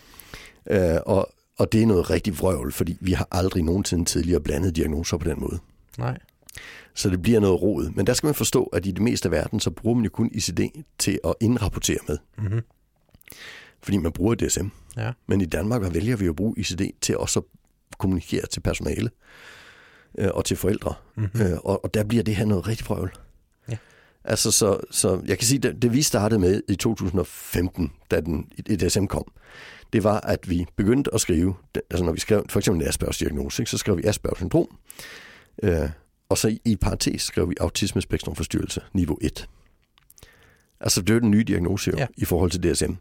Ja. 0.70 0.94
Øh, 0.94 1.00
og, 1.06 1.28
og 1.58 1.72
det 1.72 1.82
er 1.82 1.86
noget 1.86 2.10
rigtig 2.10 2.38
vrøvl, 2.38 2.72
fordi 2.72 2.96
vi 3.00 3.12
har 3.12 3.28
aldrig 3.30 3.62
nogensinde 3.62 4.04
tidligere 4.04 4.40
blandet 4.40 4.76
diagnoser 4.76 5.16
på 5.16 5.28
den 5.28 5.40
måde. 5.40 5.58
Nej. 5.98 6.18
Så 6.94 7.10
det 7.10 7.22
bliver 7.22 7.40
noget 7.40 7.62
rod. 7.62 7.90
Men 7.90 8.06
der 8.06 8.14
skal 8.14 8.26
man 8.26 8.34
forstå, 8.34 8.64
at 8.64 8.86
i 8.86 8.90
det 8.90 9.02
meste 9.02 9.26
af 9.26 9.32
verden, 9.32 9.60
så 9.60 9.70
bruger 9.70 9.94
man 9.94 10.04
jo 10.04 10.10
kun 10.10 10.30
ICD 10.32 10.60
til 10.98 11.20
at 11.24 11.34
indrapportere 11.40 11.98
med. 12.08 12.18
Mm-hmm. 12.38 12.60
Fordi 13.82 13.96
man 13.96 14.12
bruger 14.12 14.34
DSM. 14.34 14.66
Ja. 14.96 15.12
Men 15.26 15.40
i 15.40 15.44
Danmark 15.44 15.82
der 15.82 15.90
vælger 15.90 16.16
vi 16.16 16.26
at 16.26 16.36
bruge 16.36 16.54
ICD 16.56 16.80
til 17.00 17.18
også 17.18 17.40
at 17.40 17.44
kommunikere 17.98 18.46
til 18.46 18.60
personale 18.60 19.10
øh, 20.18 20.30
og 20.34 20.44
til 20.44 20.56
forældre. 20.56 20.94
Mm-hmm. 21.16 21.42
Øh, 21.42 21.58
og, 21.64 21.84
og 21.84 21.94
der 21.94 22.04
bliver 22.04 22.22
det 22.22 22.36
her 22.36 22.44
noget 22.44 22.68
rigtig 22.68 22.86
vrøvl. 22.86 23.12
Ja. 23.68 23.76
Altså, 24.24 24.50
så, 24.50 24.80
så 24.90 25.22
jeg 25.26 25.38
kan 25.38 25.46
sige, 25.46 25.58
det, 25.58 25.82
det 25.82 25.92
vi 25.92 26.02
startede 26.02 26.40
med 26.40 26.62
i 26.68 26.76
2015, 26.76 27.92
da 28.10 28.20
den 28.20 28.42
DSM 28.80 29.06
kom, 29.06 29.32
det 29.92 30.04
var, 30.04 30.20
at 30.20 30.50
vi 30.50 30.66
begyndte 30.76 31.14
at 31.14 31.20
skrive, 31.20 31.54
altså 31.90 32.04
når 32.04 32.12
vi 32.12 32.20
skrev 32.20 32.44
for 32.48 32.58
eksempel 32.58 32.82
en 32.82 32.88
Aspergers 32.88 33.18
diagnose, 33.18 33.66
så 33.66 33.78
skrev 33.78 33.96
vi 33.96 34.02
Aspergers 34.04 34.38
syndrom, 34.38 34.78
øh, 35.62 35.90
og 36.34 36.38
så 36.38 36.48
i, 36.48 36.60
i 36.64 36.76
parentes 36.76 37.22
skrev 37.22 37.50
vi 37.50 37.54
autismespektrumforstyrrelse 37.60 38.80
niveau 38.92 39.18
1. 39.20 39.48
Altså 40.80 41.00
det 41.00 41.10
er 41.10 41.14
jo 41.14 41.20
den 41.20 41.30
nye 41.30 41.44
diagnose 41.44 41.90
jo, 41.90 41.96
Ja. 41.98 42.06
i 42.16 42.24
forhold 42.24 42.50
til 42.50 42.62
DSM. 42.62 42.92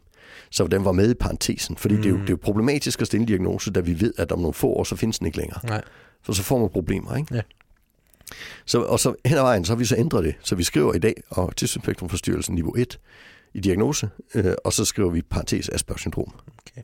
Så 0.50 0.66
den 0.66 0.84
var 0.84 0.92
med 0.92 1.10
i 1.10 1.14
parentesen, 1.14 1.76
fordi 1.76 1.94
mm. 1.94 2.02
det, 2.02 2.08
er 2.08 2.12
jo, 2.12 2.16
det 2.20 2.26
er 2.26 2.30
jo 2.32 2.38
problematisk 2.42 3.00
at 3.00 3.06
stille 3.06 3.26
diagnose, 3.26 3.70
da 3.70 3.80
vi 3.80 4.00
ved, 4.00 4.12
at 4.18 4.32
om 4.32 4.38
nogle 4.38 4.54
få 4.54 4.66
år, 4.68 4.84
så 4.84 4.96
findes 4.96 5.18
den 5.18 5.26
ikke 5.26 5.38
længere. 5.38 5.60
Nej. 5.64 5.82
For 6.22 6.32
så 6.32 6.42
får 6.42 6.58
man 6.58 6.68
problemer, 6.68 7.16
ikke? 7.16 7.34
Ja. 7.34 7.40
Så, 8.66 8.82
og 8.82 9.00
så 9.00 9.14
hen 9.24 9.36
ad 9.36 9.42
vejen, 9.42 9.64
så 9.64 9.72
har 9.72 9.76
vi 9.78 9.84
så 9.84 9.96
ændret 9.96 10.24
det. 10.24 10.34
Så 10.42 10.54
vi 10.54 10.62
skriver 10.62 10.94
i 10.94 10.98
dag, 10.98 11.14
og 11.30 11.56
tilsynsspektrumforstyrrelse 11.56 12.52
niveau 12.52 12.74
1 12.76 12.98
i 13.54 13.60
diagnose, 13.60 14.08
øh, 14.34 14.54
og 14.64 14.72
så 14.72 14.84
skriver 14.84 15.10
vi 15.10 15.22
parentes 15.22 15.68
Asperger 15.68 15.98
syndrom. 15.98 16.32
Okay. 16.58 16.82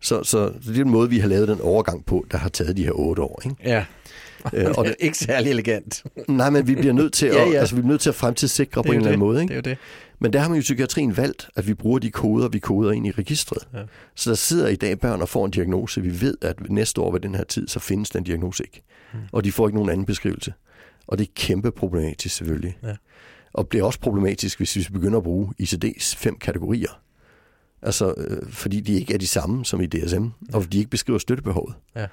Så, 0.00 0.22
så, 0.22 0.24
så 0.24 0.58
det 0.60 0.68
er 0.68 0.84
den 0.84 0.90
måde, 0.90 1.10
vi 1.10 1.18
har 1.18 1.28
lavet 1.28 1.48
den 1.48 1.60
overgang 1.60 2.04
på, 2.06 2.26
der 2.30 2.38
har 2.38 2.48
taget 2.48 2.76
de 2.76 2.84
her 2.84 2.92
otte 2.92 3.22
år. 3.22 3.42
Ikke? 3.44 3.56
Ja. 3.64 3.84
Øh, 4.54 4.66
og 4.76 4.84
det, 4.84 4.84
det 4.84 4.90
er 4.90 5.04
ikke 5.04 5.18
særlig 5.18 5.50
elegant. 5.50 6.04
nej, 6.28 6.50
men 6.50 6.66
vi 6.66 6.74
bliver 6.74 6.92
nødt 6.92 7.12
til 7.12 7.26
at, 7.30 7.34
Ja, 7.34 7.38
ja, 7.40 7.46
ja. 7.46 7.52
ja. 7.52 7.58
Altså, 7.60 7.74
vi 7.74 7.80
bliver 7.80 7.92
nødt 7.92 8.00
til 8.00 8.08
at 8.08 8.14
fremtidssikre 8.14 8.82
på 8.82 8.88
Det 8.88 8.88
en 8.88 8.94
jo 8.94 8.98
eller 8.98 9.12
anden 9.12 9.20
det. 9.20 9.26
måde. 9.26 9.36
Det 9.36 9.42
Ikke? 9.42 9.52
er 9.52 9.56
jo 9.56 9.60
det. 9.62 9.78
Men 10.20 10.32
der 10.32 10.38
har 10.38 10.48
man 10.48 10.56
jo 10.56 10.60
i 10.60 10.62
psykiatrien 10.62 11.16
valgt, 11.16 11.48
at 11.56 11.66
vi 11.68 11.74
bruger 11.74 11.98
de 11.98 12.10
koder, 12.10 12.48
vi 12.48 12.58
koder 12.58 12.92
ind 12.92 13.06
i 13.06 13.10
registret. 13.10 13.68
Ja. 13.74 13.78
Så 14.14 14.30
der 14.30 14.36
sidder 14.36 14.68
i 14.68 14.76
dag 14.76 14.98
børn 15.00 15.22
og 15.22 15.28
får 15.28 15.44
en 15.44 15.50
diagnose. 15.50 16.02
Vi 16.02 16.20
ved, 16.20 16.34
at 16.42 16.70
næste 16.70 17.00
år 17.00 17.12
ved 17.12 17.20
den 17.20 17.34
her 17.34 17.44
tid, 17.44 17.68
så 17.68 17.80
findes 17.80 18.10
den 18.10 18.24
diagnose 18.24 18.62
ikke. 18.64 18.82
Mm. 19.12 19.18
Og 19.32 19.44
de 19.44 19.52
får 19.52 19.68
ikke 19.68 19.76
nogen 19.76 19.90
anden 19.90 20.06
beskrivelse. 20.06 20.52
Og 21.06 21.18
det 21.18 21.24
er 21.24 21.32
kæmpe 21.34 21.70
problematisk 21.70 22.36
selvfølgelig. 22.36 22.78
Ja. 22.82 22.94
Og 23.52 23.68
det 23.72 23.80
er 23.80 23.84
også 23.84 24.00
problematisk, 24.00 24.58
hvis 24.58 24.76
vi 24.76 24.86
begynder 24.92 25.16
at 25.16 25.22
bruge 25.24 25.52
ICD's 25.62 26.16
fem 26.16 26.38
kategorier. 26.38 27.00
Altså, 27.82 28.14
øh, 28.16 28.38
fordi 28.50 28.80
de 28.80 28.92
ikke 28.92 29.14
er 29.14 29.18
de 29.18 29.26
samme 29.26 29.64
som 29.64 29.80
i 29.80 29.86
DSM, 29.86 30.24
og 30.52 30.72
de 30.72 30.78
ikke 30.78 30.90
beskriver 30.90 31.18
støttebehovet. 31.18 31.74
Ja. 31.96 32.06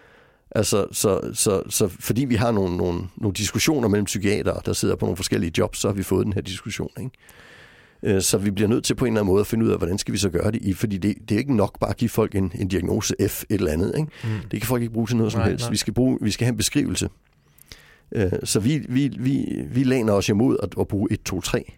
Altså, 0.51 0.85
så, 0.91 1.29
så, 1.33 1.61
så 1.69 1.87
fordi 1.87 2.25
vi 2.25 2.35
har 2.35 2.51
nogle, 2.51 2.77
nogle, 2.77 3.01
nogle 3.17 3.33
diskussioner 3.33 3.87
mellem 3.87 4.05
psykiatere, 4.05 4.61
der 4.65 4.73
sidder 4.73 4.95
på 4.95 5.05
nogle 5.05 5.15
forskellige 5.17 5.51
jobs, 5.57 5.77
så 5.79 5.87
har 5.87 5.93
vi 5.95 6.03
fået 6.03 6.25
den 6.25 6.33
her 6.33 6.41
diskussion. 6.41 6.89
Ikke? 6.99 7.11
Øh, 8.15 8.21
Så 8.21 8.37
vi 8.37 8.51
bliver 8.51 8.67
nødt 8.67 8.83
til 8.83 8.95
på 8.95 9.05
en 9.05 9.11
eller 9.13 9.21
anden 9.21 9.31
måde 9.33 9.41
at 9.41 9.47
finde 9.47 9.65
ud 9.65 9.71
af, 9.71 9.77
hvordan 9.77 9.97
skal 9.97 10.11
vi 10.13 10.17
så 10.17 10.29
gøre 10.29 10.51
det 10.51 10.61
i, 10.61 10.73
fordi 10.73 10.97
det, 10.97 11.15
det 11.29 11.35
er 11.35 11.39
ikke 11.39 11.55
nok 11.55 11.79
bare 11.79 11.89
at 11.89 11.97
give 11.97 12.09
folk 12.09 12.35
en, 12.35 12.51
en 12.55 12.67
diagnose 12.67 13.15
F 13.27 13.43
et 13.49 13.55
eller 13.55 13.71
andet. 13.71 13.93
Ikke? 13.97 14.11
Mm. 14.23 14.29
Det 14.51 14.61
kan 14.61 14.67
folk 14.67 14.81
ikke 14.81 14.93
bruge 14.93 15.07
til 15.07 15.17
noget 15.17 15.31
som 15.31 15.39
Nej, 15.41 15.49
helst. 15.49 15.65
nej. 15.65 15.71
Vi 15.71 15.77
skal, 15.77 15.93
bruge, 15.93 16.17
vi 16.21 16.31
skal 16.31 16.45
have 16.45 16.51
en 16.51 16.57
beskrivelse. 16.57 17.09
Øh, 18.11 18.31
Så 18.43 18.59
vi, 18.59 18.85
vi, 18.89 19.07
vi, 19.19 19.45
vi 19.71 19.83
læner 19.83 20.13
os 20.13 20.29
imod 20.29 20.57
at, 20.63 20.69
at 20.79 20.87
bruge 20.87 21.07
1, 21.11 21.23
2, 21.23 21.41
3, 21.41 21.73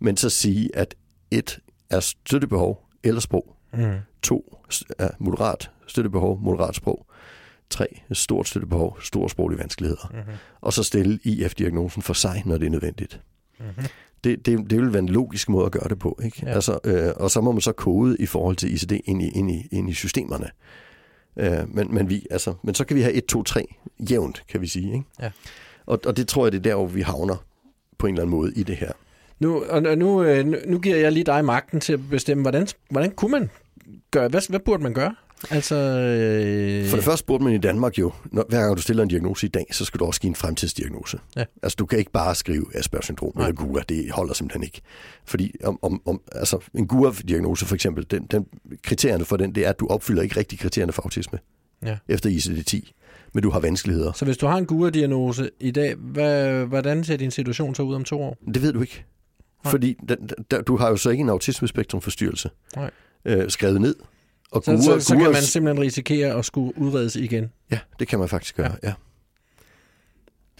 men 0.00 0.16
så 0.16 0.30
sige, 0.30 0.70
at 0.76 0.94
1 1.30 1.58
er 1.90 2.00
støttebehov 2.00 2.82
eller 3.04 3.20
sprog. 3.20 3.54
Mm. 3.74 3.80
2 4.22 4.56
er 4.98 5.08
moderat 5.18 5.70
støttebehov, 5.86 6.40
moderat 6.42 6.74
sprog. 6.74 7.06
3 7.70 8.00
er 8.10 8.14
stort 8.14 8.48
støttebehov, 8.48 8.98
store 9.02 9.30
sproglige 9.30 9.58
vanskeligheder. 9.60 10.10
Mm-hmm. 10.14 10.32
Og 10.60 10.72
så 10.72 10.82
stille 10.82 11.18
IF-diagnosen 11.24 12.02
for 12.02 12.12
sig, 12.14 12.42
når 12.46 12.58
det 12.58 12.66
er 12.66 12.70
nødvendigt. 12.70 13.20
Mm-hmm. 13.60 13.84
Det, 14.24 14.46
det, 14.46 14.70
det 14.70 14.80
vil 14.80 14.92
være 14.92 15.02
en 15.02 15.08
logisk 15.08 15.48
måde 15.48 15.66
at 15.66 15.72
gøre 15.72 15.88
det 15.88 15.98
på. 15.98 16.18
Ikke? 16.24 16.42
Ja. 16.46 16.50
Altså, 16.50 16.78
øh, 16.84 17.12
og 17.16 17.30
så 17.30 17.40
må 17.40 17.52
man 17.52 17.60
så 17.60 17.72
kode 17.72 18.16
i 18.18 18.26
forhold 18.26 18.56
til 18.56 18.74
ICD 18.74 18.92
ind 19.04 19.22
i, 19.22 19.28
ind 19.28 19.50
i, 19.50 19.68
ind 19.72 19.90
i 19.90 19.94
systemerne. 19.94 20.50
Øh, 21.36 21.74
men, 21.74 21.94
men, 21.94 22.10
vi, 22.10 22.26
altså, 22.30 22.54
men 22.62 22.74
så 22.74 22.84
kan 22.84 22.96
vi 22.96 23.02
have 23.02 23.14
1, 23.14 23.24
2, 23.26 23.42
3 23.42 23.64
jævnt, 24.10 24.44
kan 24.48 24.60
vi 24.60 24.66
sige. 24.66 24.92
Ikke? 24.92 25.04
Ja. 25.22 25.30
Og, 25.86 26.00
og 26.06 26.16
det 26.16 26.28
tror 26.28 26.44
jeg, 26.46 26.52
det 26.52 26.58
er 26.58 26.62
der, 26.62 26.74
hvor 26.74 26.86
vi 26.86 27.00
havner 27.00 27.36
på 27.98 28.06
en 28.06 28.14
eller 28.14 28.22
anden 28.22 28.36
måde 28.36 28.52
i 28.56 28.62
det 28.62 28.76
her. 28.76 28.92
Nu, 29.40 29.64
og 29.64 29.82
og 29.86 29.98
nu, 29.98 30.22
øh, 30.22 30.46
nu- 30.46 30.58
nu 30.66 30.78
giver 30.78 30.96
jeg 30.96 31.12
lige 31.12 31.24
dig 31.24 31.44
magten 31.44 31.80
til 31.80 31.92
at 31.92 32.00
bestemme, 32.10 32.42
hvordan, 32.42 32.66
hvordan 32.90 33.10
kunne 33.10 33.30
man 33.30 33.50
gøre, 34.10 34.28
hvad, 34.28 34.48
hvad 34.48 34.60
burde 34.60 34.82
man 34.82 34.94
gøre? 34.94 35.14
Altså, 35.50 35.74
øh, 35.74 36.86
For 36.88 36.96
det 36.96 37.04
første 37.04 37.26
burde 37.26 37.44
man 37.44 37.52
i 37.52 37.58
Danmark 37.58 37.98
jo, 37.98 38.12
når, 38.24 38.44
hver 38.48 38.60
gang 38.60 38.76
du 38.76 38.82
stiller 38.82 39.02
en 39.02 39.08
diagnose 39.08 39.46
i 39.46 39.50
dag, 39.50 39.66
så 39.70 39.84
skal 39.84 40.00
du 40.00 40.04
også 40.04 40.20
give 40.20 40.28
en 40.28 40.34
fremtidsdiagnose. 40.34 41.18
Ja. 41.36 41.44
Altså 41.62 41.76
du 41.76 41.86
kan 41.86 41.98
ikke 41.98 42.10
bare 42.10 42.34
skrive 42.34 42.64
Asperger 42.74 43.02
syndrom 43.02 43.32
eller 43.36 43.52
GUA, 43.52 43.82
det 43.88 44.10
holder 44.10 44.34
simpelthen 44.34 44.62
ikke. 44.62 44.80
Fordi 45.24 45.54
om, 45.64 45.78
om, 45.82 46.02
om, 46.06 46.20
altså, 46.32 46.58
en 46.74 46.86
GUA-diagnose 46.86 47.66
for 47.66 47.74
eksempel, 47.74 48.06
den, 48.10 48.26
den, 48.30 48.46
kriterierne 48.82 49.24
for 49.24 49.36
den, 49.36 49.54
det 49.54 49.66
er, 49.66 49.70
at 49.70 49.80
du 49.80 49.86
opfylder 49.86 50.22
ikke 50.22 50.36
rigtig 50.36 50.58
kriterierne 50.58 50.92
for 50.92 51.02
autisme 51.02 51.38
Ja. 51.86 51.96
efter 52.08 52.30
ICD-10, 52.30 52.92
men 53.34 53.42
du 53.42 53.50
har 53.50 53.60
vanskeligheder. 53.60 54.12
Så 54.12 54.24
hvis 54.24 54.36
du 54.36 54.46
har 54.46 54.58
en 54.58 54.66
GUA-diagnose 54.66 55.50
i 55.60 55.70
dag, 55.70 55.94
hvad, 55.94 56.64
hvordan 56.66 57.04
ser 57.04 57.16
din 57.16 57.30
situation 57.30 57.74
så 57.74 57.82
ud 57.82 57.94
om 57.94 58.04
to 58.04 58.22
år? 58.22 58.36
Det 58.54 58.62
ved 58.62 58.72
du 58.72 58.80
ikke. 58.80 59.04
Nej. 59.64 59.70
Fordi 59.70 59.96
den, 60.08 60.28
der, 60.50 60.62
du 60.62 60.76
har 60.76 60.88
jo 60.88 60.96
så 60.96 61.10
ikke 61.10 61.20
en 61.22 61.28
autismespektrumforstyrrelse 61.28 62.50
Nej. 62.76 62.90
øh, 63.24 63.50
skrevet 63.50 63.80
ned. 63.80 63.94
Og 64.52 64.62
Så, 64.64 64.70
GUA, 64.72 64.80
så, 64.82 65.00
så 65.00 65.14
kan 65.16 65.24
man 65.32 65.42
simpelthen 65.42 65.84
risikere 65.84 66.38
at 66.38 66.44
skulle 66.44 66.78
udredes 66.78 67.16
igen. 67.16 67.50
Ja, 67.70 67.78
det 67.98 68.08
kan 68.08 68.18
man 68.18 68.28
faktisk 68.28 68.56
gøre, 68.56 68.76
ja. 68.82 68.88
ja. 68.88 68.94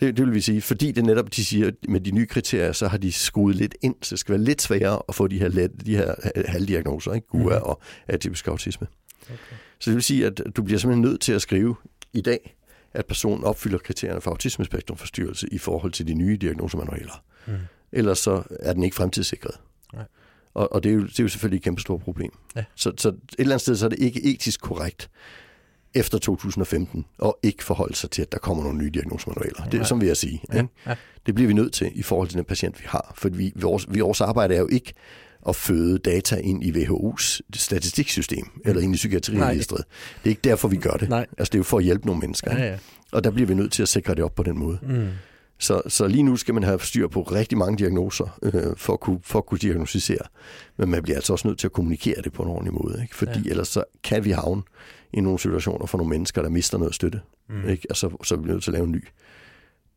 Det, 0.01 0.17
det 0.17 0.27
vil 0.27 0.35
vi 0.35 0.41
sige, 0.41 0.63
fordi 0.63 0.93
det 0.93 1.05
netop, 1.05 1.37
de 1.37 1.45
siger, 1.45 1.71
med 1.89 2.01
de 2.01 2.11
nye 2.11 2.27
kriterier, 2.27 2.73
så 2.73 2.89
har 2.89 2.99
de 2.99 3.13
skruet 3.13 3.57
lidt 3.57 3.75
ind, 3.83 3.95
så 4.03 4.11
det 4.15 4.19
skal 4.19 4.33
være 4.33 4.43
lidt 4.43 4.63
sværere 4.63 5.03
at 5.09 5.15
få 5.15 5.27
de 5.27 5.39
her, 5.39 5.49
let, 5.49 5.71
de 5.87 5.97
her 5.97 6.15
halvdiagnoser, 6.49 7.13
ikke? 7.13 7.27
GUA 7.27 7.43
Mhm. 7.59 7.63
og 7.63 7.81
atypisk 8.07 8.49
autisme. 8.49 8.87
Okay. 9.23 9.37
Så 9.81 9.91
det 9.91 9.95
vil 9.95 10.03
sige, 10.03 10.27
at 10.27 10.43
du 10.57 10.63
bliver 10.63 10.79
simpelthen 10.79 11.03
nødt 11.11 11.21
til 11.21 11.33
at 11.33 11.43
skrive 11.43 11.77
i 12.13 12.21
dag, 12.21 12.57
at 12.95 13.07
personen 13.07 13.45
opfylder 13.45 13.79
kriterierne 13.79 14.21
for 14.21 14.31
autismespektrumforstyrrelse 14.31 15.49
i 15.53 15.59
forhold 15.59 15.93
til 15.93 16.07
de 16.09 16.15
nye 16.15 16.37
diagnosemanualer. 16.37 17.25
Mm. 17.47 17.53
Ellers 17.93 18.19
så 18.19 18.43
er 18.61 18.73
den 18.73 18.83
ikke 18.83 18.97
fremtidssikret. 18.97 19.55
Nej. 19.95 20.05
Og, 20.59 20.73
og 20.73 20.83
det, 20.83 20.91
er 20.91 20.95
jo, 20.95 21.03
det 21.03 21.19
er 21.19 21.23
jo 21.23 21.29
selvfølgelig 21.29 21.57
et 21.57 21.63
kæmpe 21.63 21.81
stort 21.81 22.01
problem. 22.01 22.31
Ja. 22.57 22.65
Så, 22.75 22.93
så 22.97 23.09
et 23.09 23.15
eller 23.39 23.53
andet 23.53 23.61
sted, 23.61 23.77
så 23.77 23.85
er 23.85 23.89
det 23.89 23.99
ikke 23.99 24.25
etisk 24.25 24.61
korrekt 24.61 25.11
efter 25.95 26.19
2015 26.19 27.05
og 27.19 27.39
ikke 27.43 27.65
forholde 27.65 27.95
sig 27.95 28.11
til, 28.11 28.23
at 28.23 28.33
der 28.33 28.39
kommer 28.39 28.63
nogle 28.63 28.79
nye 28.79 28.91
diagnosemanualer. 28.91 29.65
Det 29.65 29.81
er 29.81 29.85
som 29.85 30.01
vil 30.01 30.07
jeg 30.07 30.17
sige. 30.17 30.43
Ja, 30.53 30.59
Ikke? 30.59 30.69
ja. 30.87 30.95
Det 31.27 31.35
bliver 31.35 31.49
vi 31.49 31.55
nødt 31.55 31.73
til 31.73 31.91
i 31.95 32.03
forhold 32.03 32.29
til 32.29 32.37
den 32.37 32.45
patient, 32.45 32.81
vi 32.81 32.85
har. 32.89 33.13
For 33.17 33.29
vi, 33.29 33.53
vores, 33.57 33.87
vi, 33.91 34.01
vores 34.01 34.21
arbejde 34.21 34.55
er 34.55 34.59
jo 34.59 34.69
ikke 34.69 34.93
at 35.49 35.57
føde 35.57 35.99
data 35.99 36.37
ind 36.37 36.65
i 36.65 36.73
WHO's 36.73 37.41
statistiksystem 37.55 38.45
eller 38.65 38.83
ind 38.83 38.95
i 38.95 38.97
psykiatriregistret. 38.97 39.85
Det 40.25 40.25
er 40.25 40.31
ikke 40.31 40.43
derfor, 40.45 40.69
vi 40.69 40.77
gør 40.77 40.95
det. 40.95 41.09
Nej. 41.09 41.27
Altså, 41.39 41.51
det 41.51 41.55
er 41.55 41.59
jo 41.59 41.65
for 41.65 41.79
at 41.79 41.85
hjælpe 41.85 42.07
nogle 42.07 42.21
mennesker. 42.21 42.51
Ja, 42.51 42.57
ikke? 42.57 42.69
ja. 42.69 42.79
Og 43.13 43.25
der 43.25 43.31
bliver 43.31 43.47
vi 43.47 43.55
nødt 43.55 43.73
til 43.73 43.83
at 43.83 43.89
sikre 43.89 44.15
det 44.15 44.25
op 44.25 44.35
på 44.35 44.43
den 44.43 44.59
måde. 44.59 44.79
Mm. 44.83 45.09
Så, 45.59 45.83
så 45.89 46.07
lige 46.07 46.23
nu 46.23 46.37
skal 46.37 46.55
man 46.55 46.63
have 46.63 46.81
styr 46.81 47.09
på 47.09 47.23
rigtig 47.23 47.59
mange 47.59 47.79
diagnoser 47.79 48.39
øh, 48.43 48.77
for, 48.77 48.93
at 48.93 49.01
kunne, 49.01 49.21
for 49.23 49.39
at 49.39 49.47
kunne 49.47 49.59
diagnostisere. 49.59 50.19
Men 50.77 50.91
man 50.91 51.03
bliver 51.03 51.17
altså 51.17 51.33
også 51.33 51.49
nødt 51.49 51.59
til 51.59 51.67
at 51.67 51.73
kommunikere 51.73 52.23
det 52.25 52.33
på 52.33 52.43
en 52.43 52.49
ordentlig 52.49 52.75
måde. 52.75 52.99
Ikke? 53.03 53.15
Fordi 53.17 53.41
Ja. 53.45 53.51
ellers 53.51 53.69
så 53.69 53.85
kan 54.05 54.25
vi 54.25 54.31
havne 54.31 54.63
i 55.13 55.21
nogle 55.21 55.39
situationer 55.39 55.87
for 55.87 55.99
nogle 55.99 56.11
mennesker, 56.11 56.43
der 56.43 56.49
mister 56.49 56.79
noget 56.79 56.95
støtte. 56.95 57.21
Mm. 57.49 57.69
Ikke? 57.69 57.87
Altså, 57.91 58.17
så 58.25 58.35
er 58.35 58.39
vi 58.39 58.49
nødt 58.49 58.63
til 58.63 58.71
at 58.71 58.75
lave 58.75 58.85
en 58.87 58.93
ny 58.93 59.05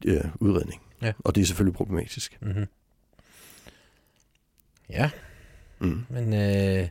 øh, 0.06 0.24
udredning. 0.39 0.82
Ja. 1.01 1.13
Og 1.20 1.36
det 1.36 1.41
er 1.41 1.46
selvfølgelig 1.46 1.75
problematisk. 1.75 2.38
Mm-hmm. 2.41 2.65
Ja, 4.89 5.10
Mm. 5.80 6.01
men 6.10 6.34
øh, 6.34 6.88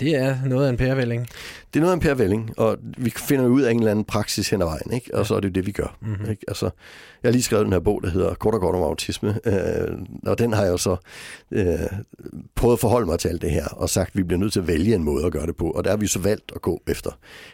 det 0.00 0.14
er 0.14 0.44
noget 0.44 0.66
af 0.66 0.70
en 0.70 0.76
pærevælling. 0.76 1.28
Det 1.74 1.76
er 1.76 1.80
noget 1.80 1.92
af 1.92 1.96
en 1.96 2.00
pærevælling, 2.00 2.58
og 2.58 2.78
vi 2.98 3.10
finder 3.10 3.46
ud 3.46 3.62
af 3.62 3.70
en 3.70 3.78
eller 3.78 3.90
anden 3.90 4.04
praksis 4.04 4.50
hen 4.50 4.62
ad 4.62 4.66
vejen, 4.66 4.92
ikke? 4.92 5.14
og 5.14 5.18
Ja. 5.18 5.24
så 5.24 5.34
er 5.34 5.40
det 5.40 5.48
jo 5.48 5.52
det, 5.52 5.66
vi 5.66 5.72
gør. 5.72 5.96
Mm-hmm. 6.00 6.30
Ikke? 6.30 6.44
Altså, 6.48 6.70
jeg 7.22 7.28
har 7.28 7.32
lige 7.32 7.42
skrevet 7.42 7.64
den 7.64 7.72
her 7.72 7.80
bog, 7.80 8.02
der 8.02 8.10
hedder 8.10 8.34
Kort 8.34 8.54
og 8.54 8.60
godt 8.60 8.76
om 8.76 8.82
autisme, 8.82 9.38
øh, 9.44 9.98
og 10.26 10.38
den 10.38 10.52
har 10.52 10.62
jeg 10.62 10.70
jo 10.72 10.76
så 10.76 10.96
øh, 11.50 11.78
prøvet 12.54 12.72
at 12.76 12.80
forholde 12.80 13.06
mig 13.06 13.18
til 13.18 13.28
alt 13.28 13.42
det 13.42 13.50
her, 13.50 13.66
og 13.66 13.90
sagt, 13.90 14.08
at 14.10 14.16
vi 14.16 14.22
bliver 14.22 14.40
nødt 14.40 14.52
til 14.52 14.60
at 14.60 14.66
vælge 14.66 14.94
en 14.94 15.04
måde 15.04 15.26
at 15.26 15.32
gøre 15.32 15.46
det 15.46 15.56
på, 15.56 15.70
og 15.70 15.84
der 15.84 15.90
har 15.90 15.96
vi 15.96 16.06
så 16.06 16.18
valgt 16.18 16.52
at 16.54 16.62
gå 16.62 16.82
efter 16.88 17.10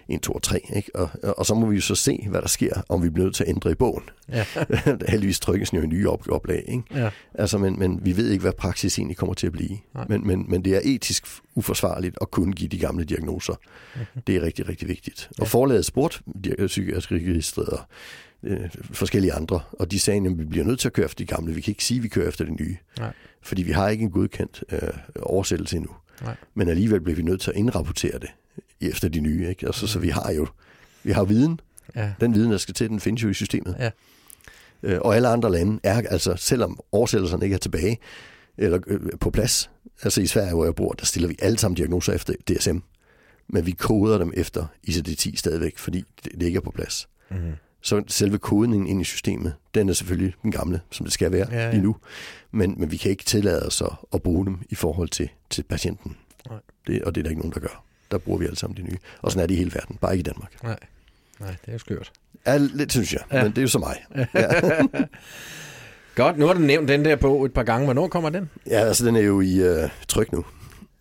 1, 0.08 0.20
2 0.20 0.32
og 0.32 0.42
3, 0.42 0.60
ikke? 0.76 0.90
Og, 0.96 1.08
og 1.22 1.46
så 1.46 1.54
må 1.54 1.66
vi 1.66 1.74
jo 1.74 1.80
så 1.80 1.94
se, 1.94 2.26
hvad 2.30 2.42
der 2.42 2.48
sker, 2.48 2.82
om 2.88 3.02
vi 3.02 3.10
bliver 3.10 3.24
nødt 3.26 3.34
til 3.34 3.44
at 3.44 3.48
ændre 3.50 3.70
i 3.70 3.74
bogen. 3.74 4.02
Ja. 4.28 4.44
Heldigvis 5.08 5.40
trykkes 5.40 5.70
den 5.70 5.78
jo 5.78 5.84
i 5.84 5.86
nye 5.86 6.10
op- 6.10 6.28
oplag, 6.30 6.64
ikke? 6.68 6.82
ja. 6.94 7.10
Altså, 7.34 7.58
men, 7.58 7.78
men 7.78 8.00
vi 8.02 8.16
ved 8.16 8.30
ikke, 8.30 8.42
hvad 8.42 8.52
praksis 8.52 8.98
egentlig 8.98 9.16
kommer 9.16 9.34
til 9.34 9.46
at 9.46 9.52
blive. 9.52 9.78
Nej. 9.94 10.04
Men, 10.08 10.26
men, 10.26 10.44
men 10.48 10.64
det 10.64 10.76
er 10.76 10.80
etisk 10.84 11.26
uforsvarligt 11.54 12.18
at 12.20 12.30
kunne 12.30 12.52
give 12.52 12.68
de 12.68 12.78
gamle 12.78 13.04
diagnoser. 13.04 13.54
Mhm. 13.96 14.22
Det 14.26 14.36
er 14.36 14.42
rigtig, 14.42 14.68
rigtig 14.68 14.88
vigtigt. 14.88 15.30
Ja. 15.38 15.42
Og 15.42 15.48
forlaget 15.48 15.84
spurgte 15.84 16.18
psykiatriregistret 16.66 17.68
og 17.68 17.80
øh, 18.44 18.70
forskellige 18.92 19.32
andre, 19.32 19.60
og 19.72 19.90
de 19.90 19.98
sagde, 19.98 20.26
at 20.26 20.38
vi 20.38 20.44
bliver 20.44 20.64
nødt 20.64 20.80
til 20.80 20.88
at 20.88 20.92
køre 20.92 21.04
efter 21.04 21.24
de 21.24 21.26
gamle. 21.26 21.54
Vi 21.54 21.60
kan 21.60 21.70
ikke 21.70 21.84
sige, 21.84 21.98
at 21.98 22.02
vi 22.04 22.08
kører 22.08 22.28
efter 22.28 22.44
de 22.44 22.50
nye. 22.50 22.76
Nej. 22.98 23.12
Fordi 23.42 23.62
vi 23.62 23.72
har 23.72 23.88
ikke 23.88 24.02
en 24.04 24.10
godkendt 24.10 24.64
øh, 24.72 24.80
oversættelse 25.22 25.76
endnu. 25.76 25.90
Nej. 26.22 26.36
Men 26.54 26.68
alligevel 26.68 27.00
bliver 27.00 27.16
vi 27.16 27.22
nødt 27.22 27.40
til 27.40 27.50
at 27.50 27.56
indrapportere 27.56 28.18
det 28.18 28.28
efter 28.80 29.08
de 29.08 29.20
nye. 29.20 29.48
Ikke? 29.48 29.66
Altså, 29.66 29.86
Så 29.86 29.98
vi 29.98 30.08
har 30.08 30.32
jo 30.32 30.46
vi 31.02 31.12
har 31.12 31.24
viden. 31.24 31.60
ja. 31.96 32.12
Den 32.20 32.34
viden, 32.34 32.50
der 32.50 32.58
skal 32.58 32.74
til, 32.74 32.88
den 32.88 33.00
findes 33.00 33.22
jo 33.22 33.28
i 33.28 33.34
systemet. 33.34 33.76
Ja. 33.78 33.90
Øh, 34.82 34.98
og 35.00 35.16
alle 35.16 35.28
andre 35.28 35.52
lande 35.52 35.80
er, 35.82 36.02
altså 36.10 36.36
selvom 36.36 36.80
oversættelserne 36.92 37.44
ikke 37.44 37.54
er 37.54 37.58
tilbage, 37.58 37.98
eller 38.58 38.78
øh, 38.86 39.00
på 39.20 39.30
plads, 39.30 39.70
altså 40.02 40.20
i 40.20 40.26
Sverige, 40.26 40.54
hvor 40.54 40.64
jeg 40.64 40.74
bor, 40.74 40.92
der 40.92 41.04
stiller 41.04 41.28
vi 41.28 41.36
alle 41.38 41.58
sammen 41.58 41.76
diagnoser 41.76 42.12
efter 42.12 42.32
DSM, 42.48 42.76
men 43.48 43.66
vi 43.66 43.70
koder 43.72 44.18
dem 44.18 44.32
efter 44.36 44.66
ICD-10 44.88 45.36
stadigvæk, 45.36 45.78
fordi 45.78 46.04
det, 46.24 46.32
det 46.32 46.42
ikke 46.46 46.56
er 46.56 46.60
på 46.60 46.70
plads. 46.70 47.08
Mm-hmm. 47.30 47.52
Så 47.84 48.02
selve 48.08 48.38
kodningen 48.38 48.86
ind 48.88 49.00
i 49.00 49.04
systemet, 49.04 49.54
den 49.74 49.88
er 49.88 49.92
selvfølgelig 49.92 50.34
den 50.42 50.50
gamle, 50.52 50.80
som 50.90 51.04
det 51.06 51.12
skal 51.12 51.32
være 51.32 51.46
Ja, 51.50 51.64
ja. 51.64 51.70
lige 51.70 51.82
nu, 51.82 51.96
men, 52.52 52.74
men 52.78 52.90
vi 52.90 52.96
kan 52.96 53.10
ikke 53.10 53.24
tillade 53.24 53.66
os 53.66 53.82
at, 53.82 53.90
at 54.14 54.22
bruge 54.22 54.46
dem 54.46 54.58
i 54.70 54.74
forhold 54.74 55.08
til, 55.08 55.28
til 55.50 55.62
patienten. 55.62 56.16
Nej. 56.50 56.58
Det, 56.86 57.02
og 57.02 57.14
det 57.14 57.20
er 57.20 57.22
der 57.22 57.30
ikke 57.30 57.40
nogen, 57.40 57.54
der 57.54 57.60
gør. 57.60 57.84
Der 58.10 58.18
bruger 58.18 58.38
vi 58.38 58.44
alle 58.44 58.56
sammen 58.56 58.76
de 58.76 58.82
nye. 58.82 58.96
Og 59.22 59.30
sådan 59.32 59.42
er 59.42 59.46
det 59.46 59.54
i 59.54 59.58
hele 59.58 59.74
verden, 59.74 59.96
bare 60.00 60.12
ikke 60.12 60.20
i 60.20 60.30
Danmark. 60.32 60.62
Nej. 60.62 60.78
Nej, 61.40 61.48
det 61.50 61.68
er 61.68 61.72
jo 61.72 61.78
skørt. 61.78 62.12
Ja, 62.46 62.56
lidt 62.56 62.92
synes 62.92 63.12
jeg, 63.12 63.20
Ja. 63.32 63.36
ja. 63.36 63.42
men 63.42 63.50
det 63.52 63.58
er 63.58 63.62
jo 63.62 63.68
så 63.68 63.78
mig. 63.78 63.96
Ja. 64.34 64.48
Godt, 66.14 66.38
nu 66.38 66.46
har 66.46 66.52
du 66.52 66.60
nævnt 66.60 66.88
den 66.88 67.04
der 67.04 67.16
bog 67.16 67.44
et 67.46 67.52
par 67.52 67.62
gange. 67.62 67.84
Hvornår 67.84 68.08
kommer 68.08 68.30
den? 68.30 68.50
Ja, 68.66 68.80
altså 68.80 69.06
den 69.06 69.16
er 69.16 69.20
jo 69.20 69.40
i 69.40 69.54
øh, 69.62 69.88
tryk 70.08 70.32
nu, 70.32 70.44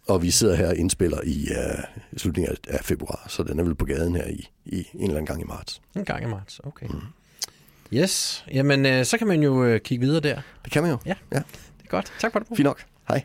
og 0.07 0.21
vi 0.21 0.31
sidder 0.31 0.55
her 0.55 0.67
og 0.67 0.75
indspiller 0.77 1.17
i 1.23 1.47
øh, 1.51 1.83
slutningen 2.17 2.55
af, 2.67 2.75
af 2.75 2.85
februar, 2.85 3.25
så 3.29 3.43
den 3.43 3.59
er 3.59 3.63
vel 3.63 3.75
på 3.75 3.85
gaden 3.85 4.15
her 4.15 4.27
i, 4.27 4.49
i 4.65 4.77
en 4.93 5.01
eller 5.01 5.15
anden 5.15 5.25
gang 5.25 5.41
i 5.41 5.45
marts. 5.45 5.81
En 5.95 6.05
gang 6.05 6.23
i 6.23 6.27
marts, 6.27 6.59
okay. 6.63 6.87
Mm. 6.87 7.01
Yes, 7.93 8.45
jamen 8.51 8.85
øh, 8.85 9.05
så 9.05 9.17
kan 9.17 9.27
man 9.27 9.43
jo 9.43 9.63
øh, 9.63 9.79
kigge 9.81 10.05
videre 10.05 10.19
der. 10.19 10.41
Det 10.63 10.73
kan 10.73 10.81
man 10.81 10.91
jo. 10.91 10.97
Ja. 11.05 11.15
ja. 11.31 11.37
Det 11.37 11.85
er 11.85 11.89
godt. 11.89 12.13
Tak 12.19 12.31
for 12.31 12.39
det. 12.39 12.47
Fint 12.47 12.63
nok. 12.63 12.83
Hej. 13.07 13.23